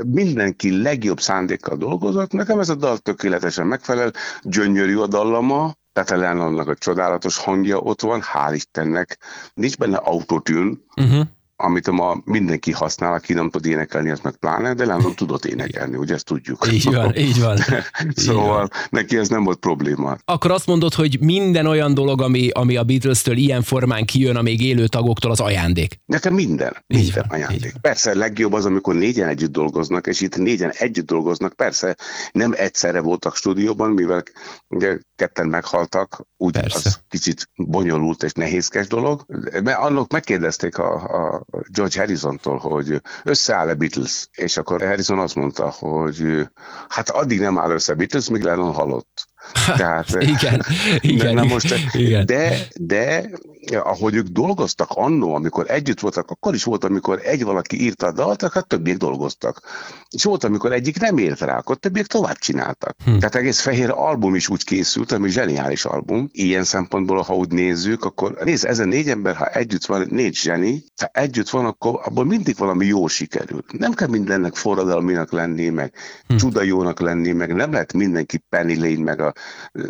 mindenki 0.06 0.82
legjobb 0.82 1.20
szándékkal 1.20 1.78
dolgozott. 1.78 2.32
Nekem 2.32 2.60
ez 2.60 2.70
a 2.70 2.76
dal 2.76 2.98
tökéletesen 2.98 3.68
megfelel, 3.68 4.12
gyönyörű 4.42 4.98
a 4.98 5.08
dallama, 5.08 5.76
Peter 5.96 6.18
Lennonnak 6.18 6.68
a 6.68 6.76
csodálatos 6.76 7.38
hangja 7.38 7.78
ott 7.78 8.02
van, 8.02 8.22
hál' 8.22 8.54
Istennek. 8.54 9.18
Nincs 9.54 9.78
benne 9.78 9.98
autotune, 9.98 10.74
uh-huh 10.96 11.28
amit 11.56 11.92
ma 11.92 12.22
mindenki 12.26 12.72
használ, 12.72 13.14
aki 13.14 13.34
nem 13.34 13.50
tud 13.50 13.66
énekelni, 13.66 14.10
ezt 14.10 14.24
meg 14.24 14.36
pláne, 14.36 14.74
de 14.74 14.86
nem 14.86 15.14
tudott 15.16 15.46
énekelni, 15.46 15.96
ugye 15.96 16.14
ezt 16.14 16.26
tudjuk. 16.26 16.68
Így 16.72 16.94
van, 16.94 17.16
így 17.16 17.42
van. 17.42 17.58
szóval 18.16 18.58
van. 18.58 18.70
neki 18.90 19.18
ez 19.18 19.28
nem 19.28 19.44
volt 19.44 19.58
probléma. 19.58 20.18
Akkor 20.26 20.52
azt 20.52 20.66
mondod, 20.66 20.94
hogy 20.94 21.18
minden 21.22 21.66
olyan 21.66 21.94
dolog, 21.94 22.22
ami, 22.22 22.50
ami 22.50 22.76
a 22.76 22.84
Beatles-től 22.84 23.38
ilyen 23.38 23.62
formán 23.62 24.06
kijön 24.06 24.36
a 24.36 24.42
még 24.42 24.62
élő 24.62 24.88
tagoktól, 24.88 25.32
az 25.32 25.40
ajándék. 25.40 26.00
Nekem 26.06 26.34
minden, 26.34 26.76
minden 26.88 27.26
van, 27.28 27.40
ajándék. 27.40 27.74
Persze 27.82 28.16
legjobb 28.16 28.54
az, 28.54 28.66
amikor 28.66 28.96
négyen 28.96 29.28
együtt 29.28 29.52
dolgoznak, 29.52 30.08
és 30.08 30.22
itt 30.22 30.38
négyen 30.38 30.70
együtt 30.70 31.06
dolgoznak, 31.06 31.54
persze 31.54 31.96
nem 32.32 32.54
egyszerre 32.56 33.00
voltak 33.00 33.36
stúdióban, 33.36 33.92
mivel 33.92 34.24
ugye 34.68 34.98
ketten 35.16 35.48
meghaltak, 35.48 36.22
úgy 36.38 36.54
persze. 36.54 36.82
az 36.84 37.00
kicsit 37.10 37.50
bonyolult 37.56 38.24
és 38.24 38.32
nehézkes 38.32 38.88
dolog. 38.88 39.26
Mert 39.64 39.80
annak 39.80 40.12
megkérdezték 40.12 40.78
a, 40.78 40.94
a 40.94 41.45
George 41.72 42.00
Harrison-tól, 42.00 42.58
hogy 42.58 43.02
összeáll-e 43.24 43.74
Beatles, 43.74 44.28
és 44.32 44.58
akkor 44.58 44.82
Harrison 44.82 45.20
azt 45.20 45.36
mondta, 45.36 45.70
hogy 45.70 46.48
hát 46.88 47.10
addig 47.10 47.40
nem 47.40 47.58
áll 47.58 47.72
össze 47.72 47.94
Beatles, 47.94 48.30
míg 48.30 48.42
Lennon 48.42 48.74
halott. 48.74 49.28
Tehát, 49.78 50.10
igen, 50.36 50.66
igen, 51.14 51.36
de, 51.36 51.44
most, 51.44 51.76
igen. 51.94 52.26
De, 52.26 52.68
de 52.76 53.30
ahogy 53.74 54.16
ők 54.16 54.28
dolgoztak 54.28 54.90
annó, 54.90 55.36
amikor 55.36 55.66
együtt 55.70 56.00
voltak, 56.00 56.30
akkor 56.30 56.54
is 56.54 56.64
volt, 56.64 56.84
amikor 56.84 57.20
egy 57.24 57.44
valaki 57.44 57.82
írta 57.82 58.08
a 58.08 58.12
dalt, 58.12 58.42
hát 58.54 58.68
többiek 58.68 58.98
dolgoztak. 58.98 59.62
És 60.10 60.24
volt, 60.24 60.44
amikor 60.44 60.74
egyik 60.74 61.00
nem 61.00 61.18
ért 61.18 61.40
rá, 61.40 61.58
akkor 61.58 61.76
többiek 61.76 62.06
tovább 62.06 62.38
csináltak. 62.38 62.96
Hm. 63.06 63.18
Tehát 63.18 63.36
egész 63.36 63.60
fehér 63.60 63.90
album 63.90 64.36
is 64.36 64.50
úgy 64.50 64.64
készült, 64.64 65.12
ami 65.12 65.30
zseniális 65.30 65.86
album. 65.86 66.30
Ilyen 66.32 66.64
szempontból, 66.64 67.22
ha 67.22 67.36
úgy 67.36 67.52
nézzük, 67.52 68.04
akkor 68.04 68.38
nézd, 68.44 68.66
ezen 68.66 68.88
négy 68.88 69.10
ember, 69.10 69.36
ha 69.36 69.46
együtt 69.46 69.86
van, 69.86 70.08
négy 70.10 70.36
zseni, 70.36 70.84
ha 71.02 71.10
együtt 71.14 71.50
van, 71.50 71.66
akkor 71.66 72.00
abból 72.04 72.26
mindig 72.26 72.58
valami 72.58 72.86
jó 72.86 73.08
sikerül. 73.08 73.64
Nem 73.78 73.94
kell 73.94 74.08
mindennek 74.08 74.56
forradalminak 74.56 75.32
lenni, 75.32 75.70
meg 75.70 75.94
hm. 76.28 76.36
csuda 76.36 76.62
jónak 76.62 77.00
lenni, 77.00 77.32
meg 77.32 77.56
nem 77.56 77.72
lehet 77.72 77.94
mindenki 77.94 78.38
Penny 78.50 78.80
Lane, 78.80 79.04
meg 79.04 79.20
a, 79.20 79.34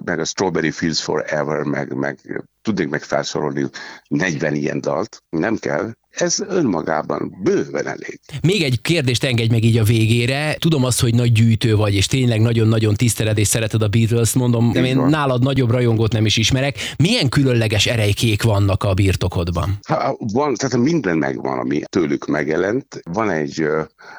meg 0.03 0.19
a 0.19 0.25
Strawberry 0.25 0.71
Fields 0.71 1.03
Forever, 1.03 1.63
meg, 1.63 1.93
meg 1.93 2.43
tudnék 2.61 2.89
meg 2.89 3.01
felsorolni 3.01 3.69
40 4.09 4.53
ilyen 4.53 4.81
dalt, 4.81 5.23
nem 5.29 5.57
kell, 5.57 5.93
ez 6.15 6.39
önmagában 6.47 7.37
bőven 7.43 7.87
elég. 7.87 8.19
Még 8.41 8.63
egy 8.63 8.81
kérdést 8.81 9.23
engedj 9.23 9.51
meg 9.51 9.63
így 9.63 9.77
a 9.77 9.83
végére. 9.83 10.55
Tudom 10.59 10.83
azt, 10.83 11.01
hogy 11.01 11.13
nagy 11.13 11.31
gyűjtő 11.31 11.75
vagy, 11.75 11.93
és 11.93 12.05
tényleg 12.05 12.41
nagyon-nagyon 12.41 12.93
tiszteled 12.93 13.37
és 13.37 13.47
szereted 13.47 13.81
a 13.81 13.87
Beatles, 13.87 14.33
mondom, 14.33 14.71
de 14.71 14.85
én 14.85 14.97
van. 14.97 15.09
nálad 15.09 15.43
nagyobb 15.43 15.71
rajongót 15.71 16.11
nem 16.11 16.25
is 16.25 16.37
ismerek. 16.37 16.77
Milyen 16.97 17.29
különleges 17.29 17.85
erejkék 17.85 18.43
vannak 18.43 18.83
a 18.83 18.93
birtokodban? 18.93 19.79
Ha, 19.87 20.17
van, 20.19 20.53
tehát 20.53 20.77
minden 20.77 21.17
megvan, 21.17 21.59
ami 21.59 21.81
tőlük 21.89 22.25
megjelent. 22.25 22.99
Van 23.11 23.29
egy 23.29 23.67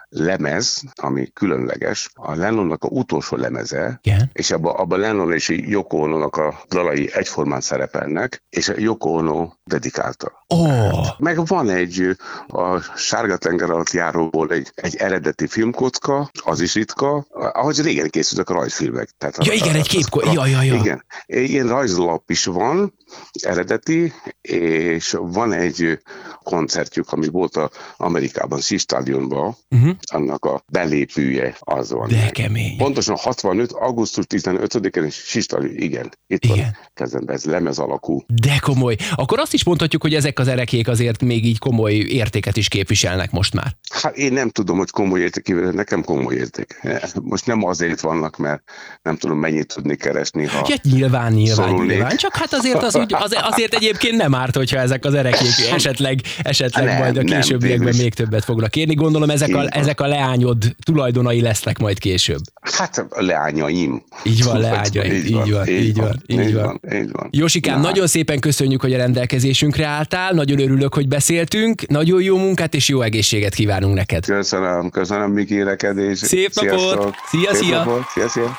lemez, 0.08 0.82
ami 0.94 1.26
különleges, 1.32 2.10
a 2.14 2.34
Lennonnak 2.34 2.84
a 2.84 2.88
utolsó 2.88 3.36
lemeze, 3.36 4.00
Igen. 4.02 4.30
és 4.32 4.50
abban 4.50 4.74
abba 4.74 4.96
Lennon 4.96 5.32
és 5.32 5.48
Yoko 5.48 5.96
Ono-nak 5.96 6.36
a 6.36 6.60
dalai 6.68 7.10
egyformán 7.12 7.60
szerepelnek, 7.60 8.42
és 8.50 8.68
a 8.68 8.74
Yoko 8.76 9.08
Ono 9.10 9.52
dedikálta. 9.66 10.44
Oh. 10.46 11.06
Meg 11.18 11.46
van 11.46 11.70
egy 11.70 12.16
a 12.46 12.80
Sárga 12.96 13.37
tenger 13.37 13.70
alatt 13.70 13.90
járóból 13.90 14.50
egy, 14.50 14.73
egy 14.75 14.96
eredeti 14.96 15.46
filmkocka, 15.46 16.30
az 16.44 16.61
is 16.61 16.75
ritka, 16.75 17.26
ahogy 17.30 17.80
régen 17.80 18.11
készültek 18.11 18.50
a 18.50 18.54
rajzfilmek. 18.54 19.08
Tehát 19.18 19.44
ja, 19.44 19.52
a, 19.52 19.54
igen, 19.54 19.75
egy 19.75 19.88
kép, 19.88 20.04
ja, 20.32 20.46
ja, 20.46 20.62
ja. 20.62 20.75
Igen, 20.75 21.04
ilyen 21.26 21.68
rajzlap 21.68 22.30
is 22.30 22.44
van, 22.44 22.94
eredeti, 23.42 24.12
és 24.40 25.16
van 25.20 25.52
egy 25.52 25.99
koncertjük, 26.42 27.12
ami 27.12 27.28
volt 27.28 27.56
a 27.56 27.70
Amerikában, 27.96 28.61
Stadionban, 28.61 29.56
uh-huh. 29.70 29.96
annak 30.12 30.44
a 30.44 30.62
belépője 30.72 31.57
az 31.59 31.90
van. 31.90 32.09
De 32.09 32.31
kemény. 32.31 32.76
Pontosan 32.76 33.16
65. 33.16 33.72
augusztus 33.72 34.24
15-én 34.29 35.11
Stadion, 35.11 35.76
igen, 35.76 36.12
itt 36.26 36.44
igen. 36.44 36.57
van 36.57 36.76
kezemben, 36.94 37.35
ez 37.35 37.44
lemez 37.44 37.79
alakú. 37.79 38.24
De 38.26 38.59
komoly. 38.59 38.96
Akkor 39.14 39.38
azt 39.38 39.55
is 39.57 39.64
mondhatjuk, 39.64 40.03
hogy 40.03 40.14
ezek 40.14 40.38
az 40.38 40.49
erekék 40.49 40.88
azért 40.88 41.23
még 41.23 41.45
így 41.45 41.59
komoly 41.59 41.92
értéket 41.92 42.57
is 42.57 42.69
képviselnek 42.69 43.31
most 43.31 43.55
már. 43.55 43.77
Hát 44.03 44.16
én 44.16 44.33
nem 44.33 44.51
tudom, 44.51 44.79
hogy 44.79 44.90
komoly 44.90 45.21
érték, 45.21 45.73
nekem 45.73 46.05
komoly 46.05 46.35
érték. 46.35 46.81
Most 47.23 47.47
nem 47.47 47.64
azért 47.64 48.01
vannak, 48.01 48.37
mert 48.37 48.62
nem 49.03 49.16
tudom 49.16 49.38
mennyit 49.38 49.75
tudni 49.75 49.97
keresni. 49.97 50.47
Ha 50.47 50.66
ja, 50.69 50.77
nyilván, 50.83 51.33
nyilván, 51.33 51.75
nyilván. 51.75 52.16
Csak 52.16 52.37
hát 52.37 52.53
azért 52.53 52.83
az 52.83 52.97
úgy, 52.97 53.14
az, 53.14 53.37
azért 53.40 53.75
egyébként 53.75 54.16
nem 54.16 54.35
árt, 54.35 54.57
hogyha 54.57 54.79
ezek 54.79 55.05
az 55.05 55.14
erekék 55.14 55.55
esetleg, 55.77 56.21
esetleg 56.42 56.85
nem, 56.85 56.99
majd 56.99 57.16
a 57.16 57.23
későbbiekben 57.23 57.95
még 57.97 58.14
többet 58.14 58.45
fognak 58.45 58.77
érni. 58.77 58.95
Gondolom 58.95 59.31
ezek 59.31 59.55
a, 59.55 59.66
ezek 59.69 60.01
a 60.01 60.07
leányod 60.07 60.77
tulajdonai 60.85 61.40
lesznek 61.40 61.79
majd 61.79 61.99
később. 61.99 62.40
Hát 62.61 63.07
a 63.11 63.23
leányaim. 63.23 64.03
Így 64.25 64.45
van, 64.45 64.61
leányaim. 64.61 65.12
Így, 65.12 65.25
így 65.25 65.33
van, 65.53 65.69
így 65.69 65.97
van, 65.97 66.23
így 66.27 66.55
van. 66.55 66.81
Így 66.92 67.11
van. 67.12 67.29
Jósikám, 67.31 67.81
nagyon 67.81 68.07
szépen 68.07 68.38
köszönjük, 68.38 68.81
hogy 68.81 68.95
a 68.95 68.97
rendelkezésünkre 69.46 69.87
álltál. 69.87 70.32
Nagyon 70.32 70.61
örülök, 70.61 70.94
hogy 70.94 71.09
beszéltünk. 71.09 71.87
Nagyon 71.88 72.22
jó 72.22 72.37
munkát 72.38 72.74
és 72.74 72.88
jó 72.88 73.00
egészséget 73.00 73.54
kívánunk 73.54 73.94
neked. 73.94 74.24
Köszönöm, 74.24 74.90
köszönöm 74.90 75.30
Miki 75.30 75.54
neked, 75.54 75.98
és 75.98 76.18
Szép 76.18 76.50
napot! 76.54 77.14
Szia, 77.28 77.54
Szép 77.54 77.62
szia! 77.64 77.76
Napot. 77.76 78.02
Szia, 78.09 78.28
szia! 78.28 78.56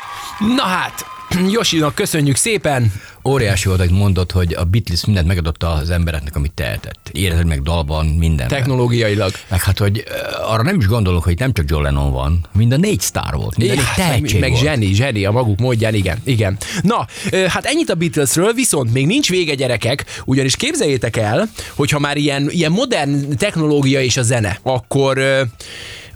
Na 0.55 0.63
hát, 0.63 1.05
Josinak 1.49 1.95
köszönjük 1.95 2.35
szépen. 2.35 2.91
Óriási 3.27 3.67
volt, 3.67 3.79
hogy 3.79 3.91
mondod, 3.91 4.31
hogy 4.31 4.53
a 4.53 4.63
Beatles 4.63 5.05
mindent 5.05 5.27
megadott 5.27 5.63
az 5.63 5.89
embereknek, 5.89 6.35
amit 6.35 6.51
tehetett. 6.51 7.09
Érezd 7.11 7.45
meg 7.45 7.61
dalban, 7.61 8.05
minden. 8.05 8.47
Technológiailag. 8.47 9.31
Meg 9.47 9.61
hát, 9.63 9.77
hogy 9.77 10.03
arra 10.47 10.63
nem 10.63 10.77
is 10.79 10.87
gondolok, 10.87 11.23
hogy 11.23 11.39
nem 11.39 11.53
csak 11.53 11.69
John 11.69 11.83
Lennon 11.83 12.11
van, 12.11 12.45
mind 12.53 12.71
a 12.71 12.77
négy 12.77 12.99
sztár 12.99 13.33
volt, 13.33 13.57
minden 13.57 13.77
hát, 13.77 13.95
tehetség 13.95 14.39
meg, 14.39 14.49
meg 14.49 14.59
volt. 14.59 14.63
zseni, 14.63 14.93
zseni 14.93 15.25
a 15.25 15.31
maguk 15.31 15.59
módján, 15.59 15.93
igen, 15.93 16.17
igen. 16.23 16.57
Na, 16.81 17.07
hát 17.47 17.65
ennyit 17.65 17.89
a 17.89 17.95
Beatlesről, 17.95 18.53
viszont 18.53 18.93
még 18.93 19.05
nincs 19.05 19.29
vége 19.29 19.53
gyerekek, 19.53 20.05
ugyanis 20.25 20.55
képzeljétek 20.55 21.17
el, 21.17 21.49
hogyha 21.75 21.99
már 21.99 22.17
ilyen, 22.17 22.49
ilyen 22.49 22.71
modern 22.71 23.37
technológia 23.37 24.01
és 24.01 24.17
a 24.17 24.23
zene, 24.23 24.59
akkor 24.63 25.47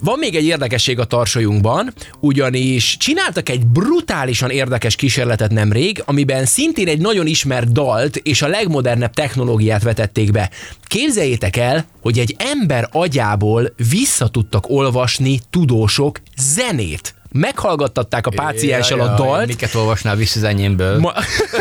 van 0.04 0.20
még 0.20 0.36
egy 0.36 0.46
érdekesség 0.46 1.00
a 1.00 1.06
tarsolyunkban, 1.06 1.94
ugyanis 2.20 2.98
csináltak 2.98 3.50
egy 3.50 3.66
brutálisan 3.66 4.50
érdekes 4.50 4.96
kísérletet 4.96 5.52
nemrég, 5.52 6.04
amiben 6.06 6.46
szintén 6.46 6.88
egy 6.88 7.00
nagyon 7.00 7.28
ismert 7.28 7.72
dalt 7.72 8.16
és 8.16 8.42
a 8.42 8.48
legmodernebb 8.48 9.14
technológiát 9.14 9.84
vetették 9.84 10.32
be. 10.32 10.50
Képzeljétek 10.84 11.56
el, 11.56 11.86
hogy 12.02 12.20
egy 12.20 12.36
ember 12.38 12.90
agyából 12.92 13.74
vissza 13.90 14.28
tudtak 14.28 14.70
olvasni 14.70 15.40
tudósok 15.50 16.20
zenét 16.38 17.21
meghallgattatták 17.32 18.28
a 18.28 18.30
pácienssel 18.30 19.00
a 19.00 19.16
dalt. 19.16 19.48
Miket 19.48 19.76
olvasnál 19.76 20.16
vissza 20.16 20.40
az 20.40 20.46
enyémből? 20.46 21.00
Ma, 21.00 21.14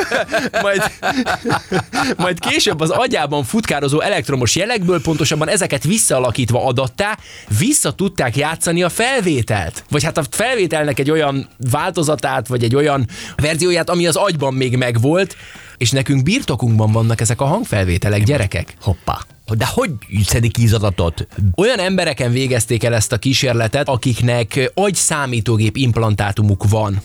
majd, 0.62 0.82
majd 2.24 2.38
később 2.38 2.80
az 2.80 2.90
agyában 2.90 3.44
futkározó 3.44 4.00
elektromos 4.00 4.56
jelekből, 4.56 5.00
pontosabban 5.00 5.48
ezeket 5.48 5.84
visszaalakítva 5.84 6.66
adattá, 6.66 7.18
vissza 7.58 7.92
tudták 7.92 8.36
játszani 8.36 8.82
a 8.82 8.88
felvételt. 8.88 9.84
Vagy 9.90 10.04
hát 10.04 10.18
a 10.18 10.24
felvételnek 10.30 10.98
egy 10.98 11.10
olyan 11.10 11.48
változatát, 11.70 12.46
vagy 12.46 12.64
egy 12.64 12.74
olyan 12.74 13.08
verzióját, 13.36 13.90
ami 13.90 14.06
az 14.06 14.16
agyban 14.16 14.54
még 14.54 14.76
megvolt, 14.76 15.36
és 15.76 15.90
nekünk 15.90 16.22
birtokunkban 16.22 16.92
vannak 16.92 17.20
ezek 17.20 17.40
a 17.40 17.44
hangfelvételek, 17.44 18.22
gyerekek. 18.22 18.74
Hoppá. 18.80 19.18
De 19.56 19.66
hogy 19.66 19.90
szedik 20.26 20.52
ki 20.52 20.64
az 20.64 20.72
adatot? 20.72 21.26
Olyan 21.56 21.78
embereken 21.78 22.32
végezték 22.32 22.84
el 22.84 22.94
ezt 22.94 23.12
a 23.12 23.18
kísérletet, 23.18 23.88
akiknek 23.88 24.70
agy 24.74 24.94
számítógép 24.94 25.76
implantátumuk 25.76 26.68
van. 26.68 27.00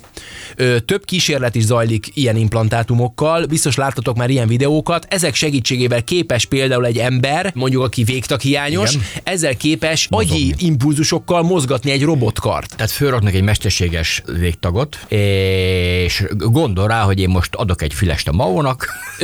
Ö, 0.56 0.80
több 0.80 1.06
kísérlet 1.06 1.56
is 1.56 1.64
zajlik 1.64 2.12
ilyen 2.14 2.36
implantátumokkal, 2.36 3.46
biztos 3.46 3.76
láttatok 3.76 4.16
már 4.16 4.30
ilyen 4.30 4.48
videókat. 4.48 5.06
Ezek 5.10 5.36
segítségével 5.36 6.04
képes 6.04 6.46
például 6.46 6.86
egy 6.86 6.98
ember, 6.98 7.52
mondjuk 7.56 7.84
aki 7.84 8.04
végtaghiányos, 8.04 8.94
Igen. 8.94 9.06
ezzel 9.24 9.56
képes 9.56 10.08
Mozogni. 10.08 10.36
agyi 10.36 10.54
impulzusokkal 10.58 11.42
mozgatni 11.42 11.92
egy 11.92 12.04
robotkart. 12.04 12.76
Tehát 12.76 12.92
fölraknak 12.92 13.34
egy 13.34 13.44
mesterséges 13.44 14.24
végtagot, 14.40 15.00
és 15.08 16.24
gondol 16.38 16.88
rá, 16.88 17.02
hogy 17.02 17.20
én 17.20 17.30
most 17.30 17.56
adok 17.56 17.82
egy 17.82 17.94
fülest 17.94 18.28
a 18.28 18.32
Maónak, 18.32 18.88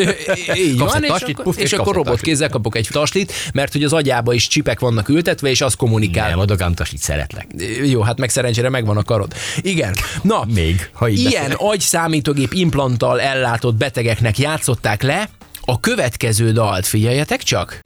Így 0.56 0.78
van, 0.78 1.04
és, 1.04 1.10
taslit, 1.10 1.40
akkor, 1.40 1.44
puf, 1.44 1.58
és 1.58 1.72
és 1.72 1.78
akkor 1.78 1.96
robotkézzel 1.96 2.50
kapok 2.50 2.76
egy 2.76 2.88
taslit, 3.12 3.34
mert 3.54 3.72
hogy 3.72 3.84
az 3.84 3.94
agyába 3.94 4.34
is 4.34 4.48
csipek 4.48 4.80
vannak 4.80 5.10
ültetve, 5.10 5.50
és 5.50 5.62
az 5.62 5.74
kommunikál. 5.74 6.30
nem 6.30 6.40
adok 6.40 6.62
ám 6.62 6.74
taslit, 6.74 7.02
szeretlek. 7.02 7.48
Jó, 7.84 8.02
hát 8.02 8.20
meg 8.20 8.30
szerencsére 8.30 8.70
megvan 8.70 8.98
a 8.98 9.04
karod. 9.04 9.34
Igen. 9.62 9.94
Na, 10.22 10.44
Még, 10.54 10.90
ha 10.94 11.10
így 11.10 11.20
ilyen 11.20 11.32
beszélek. 11.32 11.58
agy 11.60 11.80
számítógép 11.80 12.54
implanttal 12.54 13.22
ellátott 13.22 13.76
betegeknek 13.76 14.38
játszották 14.38 15.02
le 15.02 15.30
a 15.62 15.80
következő 15.80 16.52
dalt. 16.52 16.86
Figyeljetek 16.86 17.42
csak! 17.44 17.80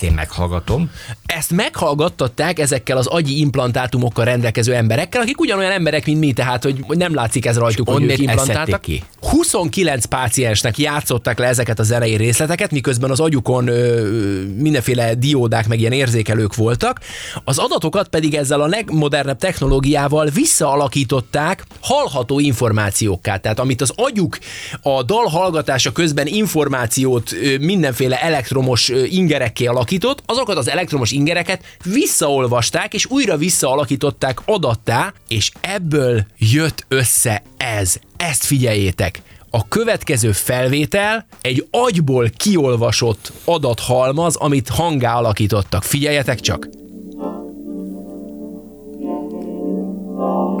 Ezt 0.00 0.08
én 0.10 0.16
meghallgatom. 0.16 0.90
Ezt 1.26 1.50
meghallgattatták 1.50 2.58
ezekkel 2.58 2.96
az 2.96 3.06
agyi 3.06 3.38
implantátumokkal 3.38 4.24
rendelkező 4.24 4.74
emberekkel, 4.74 5.20
akik 5.20 5.40
ugyanolyan 5.40 5.70
emberek, 5.70 6.06
mint 6.06 6.20
mi, 6.20 6.32
tehát 6.32 6.62
hogy 6.62 6.84
nem 6.88 7.14
látszik 7.14 7.46
ez 7.46 7.58
rajtuk, 7.58 7.88
hogy 7.88 8.02
ők 8.02 8.18
implantáltak. 8.18 8.66
eszedték 8.66 9.04
29 9.20 10.04
páciensnek 10.04 10.78
játszották 10.78 11.38
le 11.38 11.46
ezeket 11.46 11.78
a 11.78 11.82
zenei 11.82 12.16
részleteket, 12.16 12.70
miközben 12.70 13.10
az 13.10 13.20
agyukon 13.20 13.68
ö, 13.68 14.42
mindenféle 14.56 15.14
diódák, 15.14 15.68
meg 15.68 15.80
ilyen 15.80 15.92
érzékelők 15.92 16.54
voltak. 16.54 17.00
Az 17.44 17.58
adatokat 17.58 18.08
pedig 18.08 18.34
ezzel 18.34 18.60
a 18.60 18.66
legmodernebb 18.66 19.38
technológiával 19.38 20.26
visszaalakították 20.26 21.64
hallható 21.80 22.38
információkká. 22.38 23.36
Tehát 23.36 23.58
amit 23.58 23.80
az 23.80 23.92
agyuk 23.96 24.38
a 24.82 25.02
dal 25.02 25.26
hallgatása 25.26 25.92
közben 25.92 26.26
információt 26.26 27.32
ö, 27.32 27.58
mindenféle 27.58 28.22
elektromos 28.22 28.88
ingerekké 28.88 29.66
alakított, 29.90 30.22
azokat 30.26 30.56
az 30.56 30.68
elektromos 30.68 31.10
ingereket 31.10 31.64
visszaolvasták, 31.84 32.94
és 32.94 33.06
újra 33.06 33.36
visszaalakították 33.36 34.40
adattá, 34.44 35.12
és 35.28 35.50
ebből 35.60 36.24
jött 36.38 36.84
össze 36.88 37.42
ez. 37.56 37.96
Ezt 38.16 38.44
figyeljétek! 38.44 39.22
A 39.50 39.68
következő 39.68 40.32
felvétel 40.32 41.26
egy 41.40 41.66
agyból 41.70 42.30
kiolvasott 42.36 43.32
adathalmaz, 43.44 44.36
amit 44.36 44.68
hangá 44.68 45.14
alakítottak. 45.14 45.82
Figyeljetek 45.82 46.40
csak! 46.40 46.68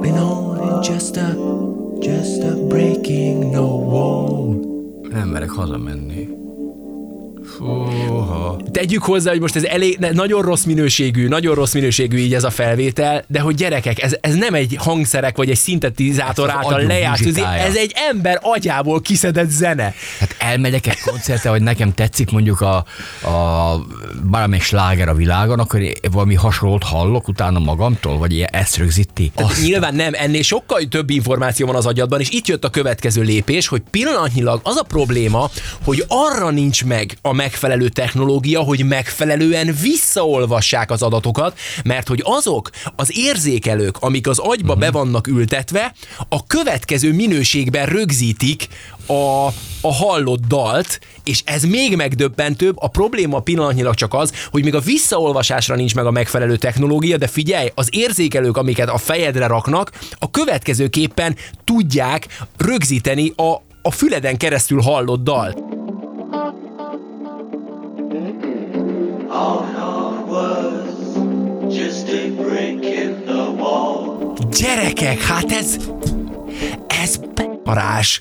Been 0.00 0.18
on 0.18 0.82
just 0.82 1.16
a, 1.16 1.34
just 2.00 2.42
a 2.42 2.66
breaking 2.66 3.50
no 3.52 3.66
wall. 3.66 4.54
Nem 5.10 5.28
merek 5.28 5.50
hazamenni. 5.50 6.29
Fúha. 7.60 8.56
Tegyük 8.72 9.02
hozzá, 9.02 9.30
hogy 9.30 9.40
most 9.40 9.56
ez 9.56 9.64
elég, 9.64 9.96
ne, 9.98 10.10
nagyon 10.10 10.42
rossz 10.42 10.64
minőségű, 10.64 11.28
nagyon 11.28 11.54
rossz 11.54 11.72
minőségű 11.72 12.16
így 12.16 12.34
ez 12.34 12.44
a 12.44 12.50
felvétel, 12.50 13.24
de 13.26 13.40
hogy 13.40 13.54
gyerekek, 13.54 14.02
ez, 14.02 14.16
ez 14.20 14.34
nem 14.34 14.54
egy 14.54 14.76
hangszerek 14.78 15.36
vagy 15.36 15.50
egy 15.50 15.56
szintetizátor 15.56 16.48
az 16.48 16.54
által 16.54 16.82
lejátszott, 16.82 17.26
muzsikája. 17.26 17.62
ez 17.62 17.76
egy 17.76 17.94
ember 18.10 18.38
agyából 18.42 19.00
kiszedett 19.00 19.48
zene. 19.50 19.94
Hát 20.18 20.34
elmegyek 20.38 20.86
egy 20.86 21.00
koncertre, 21.00 21.50
hogy 21.50 21.62
nekem 21.62 21.94
tetszik 21.94 22.30
mondjuk 22.30 22.60
a, 22.60 22.76
a 23.28 23.76
bármelyik 24.22 24.64
sláger 24.64 25.08
a 25.08 25.14
világon, 25.14 25.58
akkor 25.58 25.80
valami 26.10 26.34
hasonlót 26.34 26.84
hallok 26.84 27.28
utána 27.28 27.58
magamtól, 27.58 28.18
vagy 28.18 28.32
ilyen 28.32 28.48
ezt 28.52 28.76
rögzíti. 28.76 29.32
Tehát 29.34 29.50
Azt 29.50 29.62
nyilván 29.62 29.94
nem, 29.94 30.12
ennél 30.14 30.42
sokkal 30.42 30.82
több 30.82 31.10
információ 31.10 31.66
van 31.66 31.76
az 31.76 31.86
agyadban, 31.86 32.20
és 32.20 32.30
itt 32.30 32.46
jött 32.46 32.64
a 32.64 32.70
következő 32.70 33.22
lépés, 33.22 33.66
hogy 33.66 33.82
pillanatnyilag 33.90 34.60
az 34.62 34.76
a 34.76 34.82
probléma, 34.82 35.50
hogy 35.84 36.04
arra 36.08 36.50
nincs 36.50 36.84
meg 36.84 37.18
a 37.22 37.32
megfelelő 37.50 37.88
technológia, 37.88 38.60
hogy 38.60 38.84
megfelelően 38.84 39.76
visszaolvassák 39.80 40.90
az 40.90 41.02
adatokat, 41.02 41.58
mert 41.84 42.08
hogy 42.08 42.20
azok 42.24 42.70
az 42.96 43.16
érzékelők, 43.16 43.96
amik 44.00 44.28
az 44.28 44.38
agyba 44.38 44.74
be 44.74 44.90
vannak 44.90 45.26
ültetve, 45.26 45.94
a 46.28 46.46
következő 46.46 47.12
minőségben 47.12 47.86
rögzítik 47.86 48.68
a, 49.06 49.46
a 49.80 49.92
hallott 49.92 50.46
dalt, 50.46 51.00
és 51.24 51.42
ez 51.44 51.62
még 51.62 51.96
megdöbbentőbb, 51.96 52.76
a 52.78 52.88
probléma 52.88 53.40
pillanatnyilag 53.40 53.94
csak 53.94 54.14
az, 54.14 54.32
hogy 54.50 54.64
még 54.64 54.74
a 54.74 54.80
visszaolvasásra 54.80 55.74
nincs 55.74 55.94
meg 55.94 56.06
a 56.06 56.10
megfelelő 56.10 56.56
technológia, 56.56 57.16
de 57.16 57.26
figyelj, 57.26 57.68
az 57.74 57.88
érzékelők, 57.90 58.56
amiket 58.56 58.88
a 58.88 58.98
fejedre 58.98 59.46
raknak, 59.46 59.90
a 60.18 60.30
következőképpen 60.30 61.36
tudják 61.64 62.26
rögzíteni 62.56 63.32
a, 63.36 63.62
a 63.82 63.90
füleden 63.90 64.36
keresztül 64.36 64.80
hallott 64.80 65.22
dalt. 65.22 65.69
Gyerekek, 74.60 75.20
hát 75.22 75.52
ez... 75.52 75.76
Ez 77.02 77.20
parás. 77.62 78.20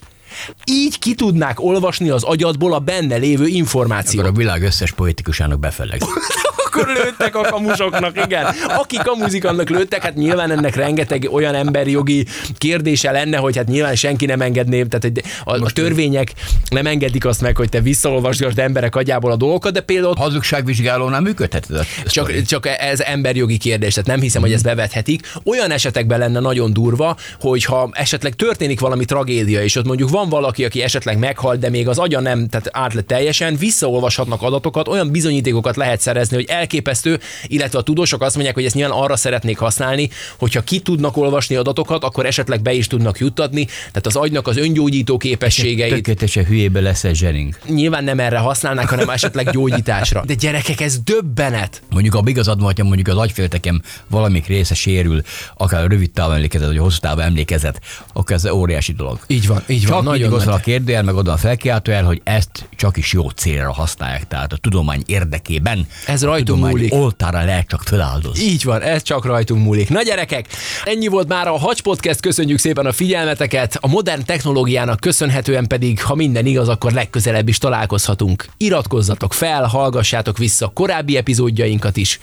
Így 0.66 1.00
ki 1.00 1.16
tudnák 1.16 1.60
olvasni 1.62 2.10
az 2.10 2.24
agyadból 2.24 2.74
a 2.74 2.80
benne 2.80 3.16
lévő 3.16 3.48
információt. 3.48 4.26
akkor 4.26 4.36
a 4.36 4.38
világ 4.38 4.64
összes 4.64 4.92
politikusának 4.92 5.60
befeleg. 5.60 6.02
akkor 6.70 6.88
lőttek 7.04 7.36
a 7.36 7.42
kamusoknak, 7.42 8.26
igen. 8.26 8.46
Aki 8.78 8.98
kamuzik, 9.04 9.46
annak 9.46 9.70
lőttek, 9.70 10.04
hát 10.04 10.16
nyilván 10.16 10.52
ennek 10.52 10.76
rengeteg 10.76 11.28
olyan 11.32 11.56
emberi 11.56 11.92
jogi 11.92 12.26
kérdése 12.58 13.12
lenne, 13.12 13.38
hogy 13.38 13.58
hát 13.58 13.68
nyilván 13.68 13.96
senki 13.96 14.26
nem 14.26 14.42
engedné, 14.42 14.84
tehát 14.84 15.04
egy- 15.06 15.24
a, 15.44 15.64
a 15.64 15.70
törvények 15.72 16.34
nem 16.70 16.86
engedik 16.86 17.26
azt 17.26 17.42
meg, 17.42 17.58
hogy 17.58 17.70
te 17.70 17.82
visszaolvasgasd 17.82 18.60
emberek 18.60 18.96
agyából 18.96 19.32
a 19.32 19.36
dolgokat, 19.36 19.74
de 19.74 19.82
például 19.82 20.16
Hazugságvizsgálónál 20.18 21.22
működheted 21.22 21.76
a 21.78 21.84
csak, 22.06 22.42
csak 22.42 22.68
ez 22.80 23.00
emberjogi 23.00 23.58
kérdés, 23.58 23.94
tehát 23.94 24.10
nem 24.10 24.20
hiszem, 24.20 24.42
hogy 24.42 24.52
ezt 24.54 24.64
bevethetik. 24.64 25.32
Olyan 25.46 25.72
esetekben 25.72 26.20
lenne 26.20 26.40
nagyon 26.40 26.74
durva, 26.74 27.16
hogyha 27.40 27.90
esetleg 27.94 28.34
történik 28.36 28.80
valami 28.80 29.06
tragédia, 29.06 29.64
és 29.64 29.76
ott 29.76 29.86
mondjuk 29.86 30.10
van 30.10 30.30
valaki, 30.30 30.66
aki 30.66 30.82
esetleg 30.82 31.18
meghalt, 31.18 31.60
de 31.60 31.70
még 31.70 31.88
az 31.88 31.98
agya 31.98 32.20
nem 32.20 32.48
tehát 32.48 32.70
át 32.72 32.94
lett 32.94 33.08
teljesen, 33.08 33.56
visszaolvashatnak 33.56 34.42
adatokat, 34.42 34.88
olyan 34.88 35.12
bizonyítékokat 35.12 35.76
lehet 35.76 36.02
szerezni, 36.02 36.36
hogy 36.36 36.46
elképesztő, 36.60 37.20
illetve 37.48 37.80
a 37.80 37.82
tudósok 37.82 38.22
azt 38.22 38.34
mondják, 38.34 38.56
hogy 38.56 38.66
ezt 38.66 38.76
nyilván 38.76 38.98
arra 38.98 39.16
szeretnék 39.16 39.58
használni, 39.58 40.10
hogyha 40.38 40.62
ki 40.62 40.80
tudnak 40.80 41.18
olvasni 41.18 41.56
adatokat, 41.56 42.04
akkor 42.04 42.26
esetleg 42.26 42.62
be 42.62 42.74
is 42.74 42.88
tudnak 42.88 43.20
juttatni, 43.20 43.66
tehát 43.66 44.06
az 44.06 44.16
agynak 44.16 44.48
az 44.48 44.58
öngyógyító 44.58 45.18
képességeit 45.18 45.94
Tökéletesen 45.94 46.46
hülyébe 46.46 46.80
lesz 46.80 47.04
egy 47.04 47.16
zsering. 47.16 47.56
nyilván 47.68 48.04
nem 48.04 48.20
erre 48.20 48.38
használnák, 48.38 48.90
hanem 48.90 49.10
esetleg 49.10 49.52
gyógyításra. 49.52 50.24
De 50.26 50.34
gyerekek, 50.34 50.82
ez 50.82 51.00
döbbenet. 51.00 51.82
Mondjuk 51.90 52.16
a 52.16 52.22
igazad 52.26 52.62
van, 52.62 52.74
mondjuk 52.84 53.08
az 53.08 53.18
agyféltekem 53.18 53.82
valamik 54.10 54.48
része 54.48 54.76
sérül, 54.76 55.22
akár 55.58 55.88
rövid 55.88 56.12
távon 56.12 56.34
emlékezet, 56.36 56.68
vagy 56.68 56.78
hosszú 56.78 57.00
távon 57.00 57.24
emlékezet, 57.24 57.82
akkor 58.14 58.36
ez 58.36 58.48
óriási 58.48 58.94
dolog. 58.94 59.20
Így 59.28 59.48
van, 59.48 59.64
így 59.68 59.88
van, 59.88 59.98
Csak 59.98 60.06
nagyon 60.06 60.30
van 60.30 60.48
a 60.48 60.58
kérdőjel, 60.58 61.04
meg 61.04 61.16
oda 61.16 61.32
a 61.32 61.38
felkiáltójel, 61.38 62.04
hogy 62.04 62.22
ezt 62.24 62.70
csak 62.76 62.98
is 62.98 63.14
jó 63.14 63.30
célra 63.30 63.74
használják, 63.74 64.28
tehát 64.28 64.54
a 64.54 64.58
tudomány 64.58 65.04
érdekében. 65.06 65.88
Ez 66.06 66.24
a 66.24 66.28
rajtunk 66.50 66.72
múlik. 66.72 66.94
oltára 66.94 67.46
lehet 67.46 67.68
csak 67.68 67.82
feláldozni. 67.82 68.44
Így 68.44 68.64
van, 68.64 68.82
ez 68.82 69.02
csak 69.02 69.26
rajtunk 69.26 69.64
múlik. 69.64 69.90
Na 69.90 70.02
gyerekek, 70.02 70.48
ennyi 70.84 71.08
volt 71.08 71.28
már 71.28 71.48
a 71.48 71.58
Hacs 71.58 71.82
Podcast, 71.82 72.20
köszönjük 72.20 72.60
szépen 72.60 72.86
a 72.86 72.92
figyelmeteket. 72.92 73.78
A 73.82 73.88
modern 73.88 74.26
technológiának 74.26 75.00
köszönhetően 75.00 75.68
pedig, 75.68 76.04
ha 76.04 76.16
minden 76.16 76.46
igaz, 76.46 76.68
akkor 76.68 76.92
legközelebb 76.92 77.48
is 77.48 77.58
találkozhatunk. 77.58 78.46
Iratkozzatok 78.58 79.34
fel, 79.34 79.64
hallgassátok 79.64 80.38
vissza 80.38 80.66
a 80.66 80.72
korábbi 80.74 81.18
epizódjainkat 81.18 81.98
is, 81.98 82.20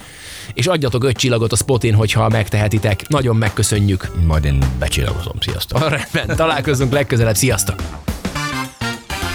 és 0.54 0.66
adjatok 0.66 1.04
öt 1.04 1.16
csillagot 1.16 1.52
a 1.52 1.56
Spotin, 1.56 1.94
hogyha 1.94 2.28
megtehetitek. 2.28 3.08
Nagyon 3.08 3.36
megköszönjük. 3.36 4.10
Majd 4.26 4.44
én 4.44 4.58
becsillagozom. 4.78 5.34
Sziasztok! 5.40 5.82
Ah, 5.82 5.90
Rendben, 6.12 6.36
találkozunk 6.36 6.92
legközelebb. 6.92 7.34
Sziasztok! 7.36 7.82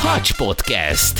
Hacs 0.01 0.33
Podcast. 0.33 1.19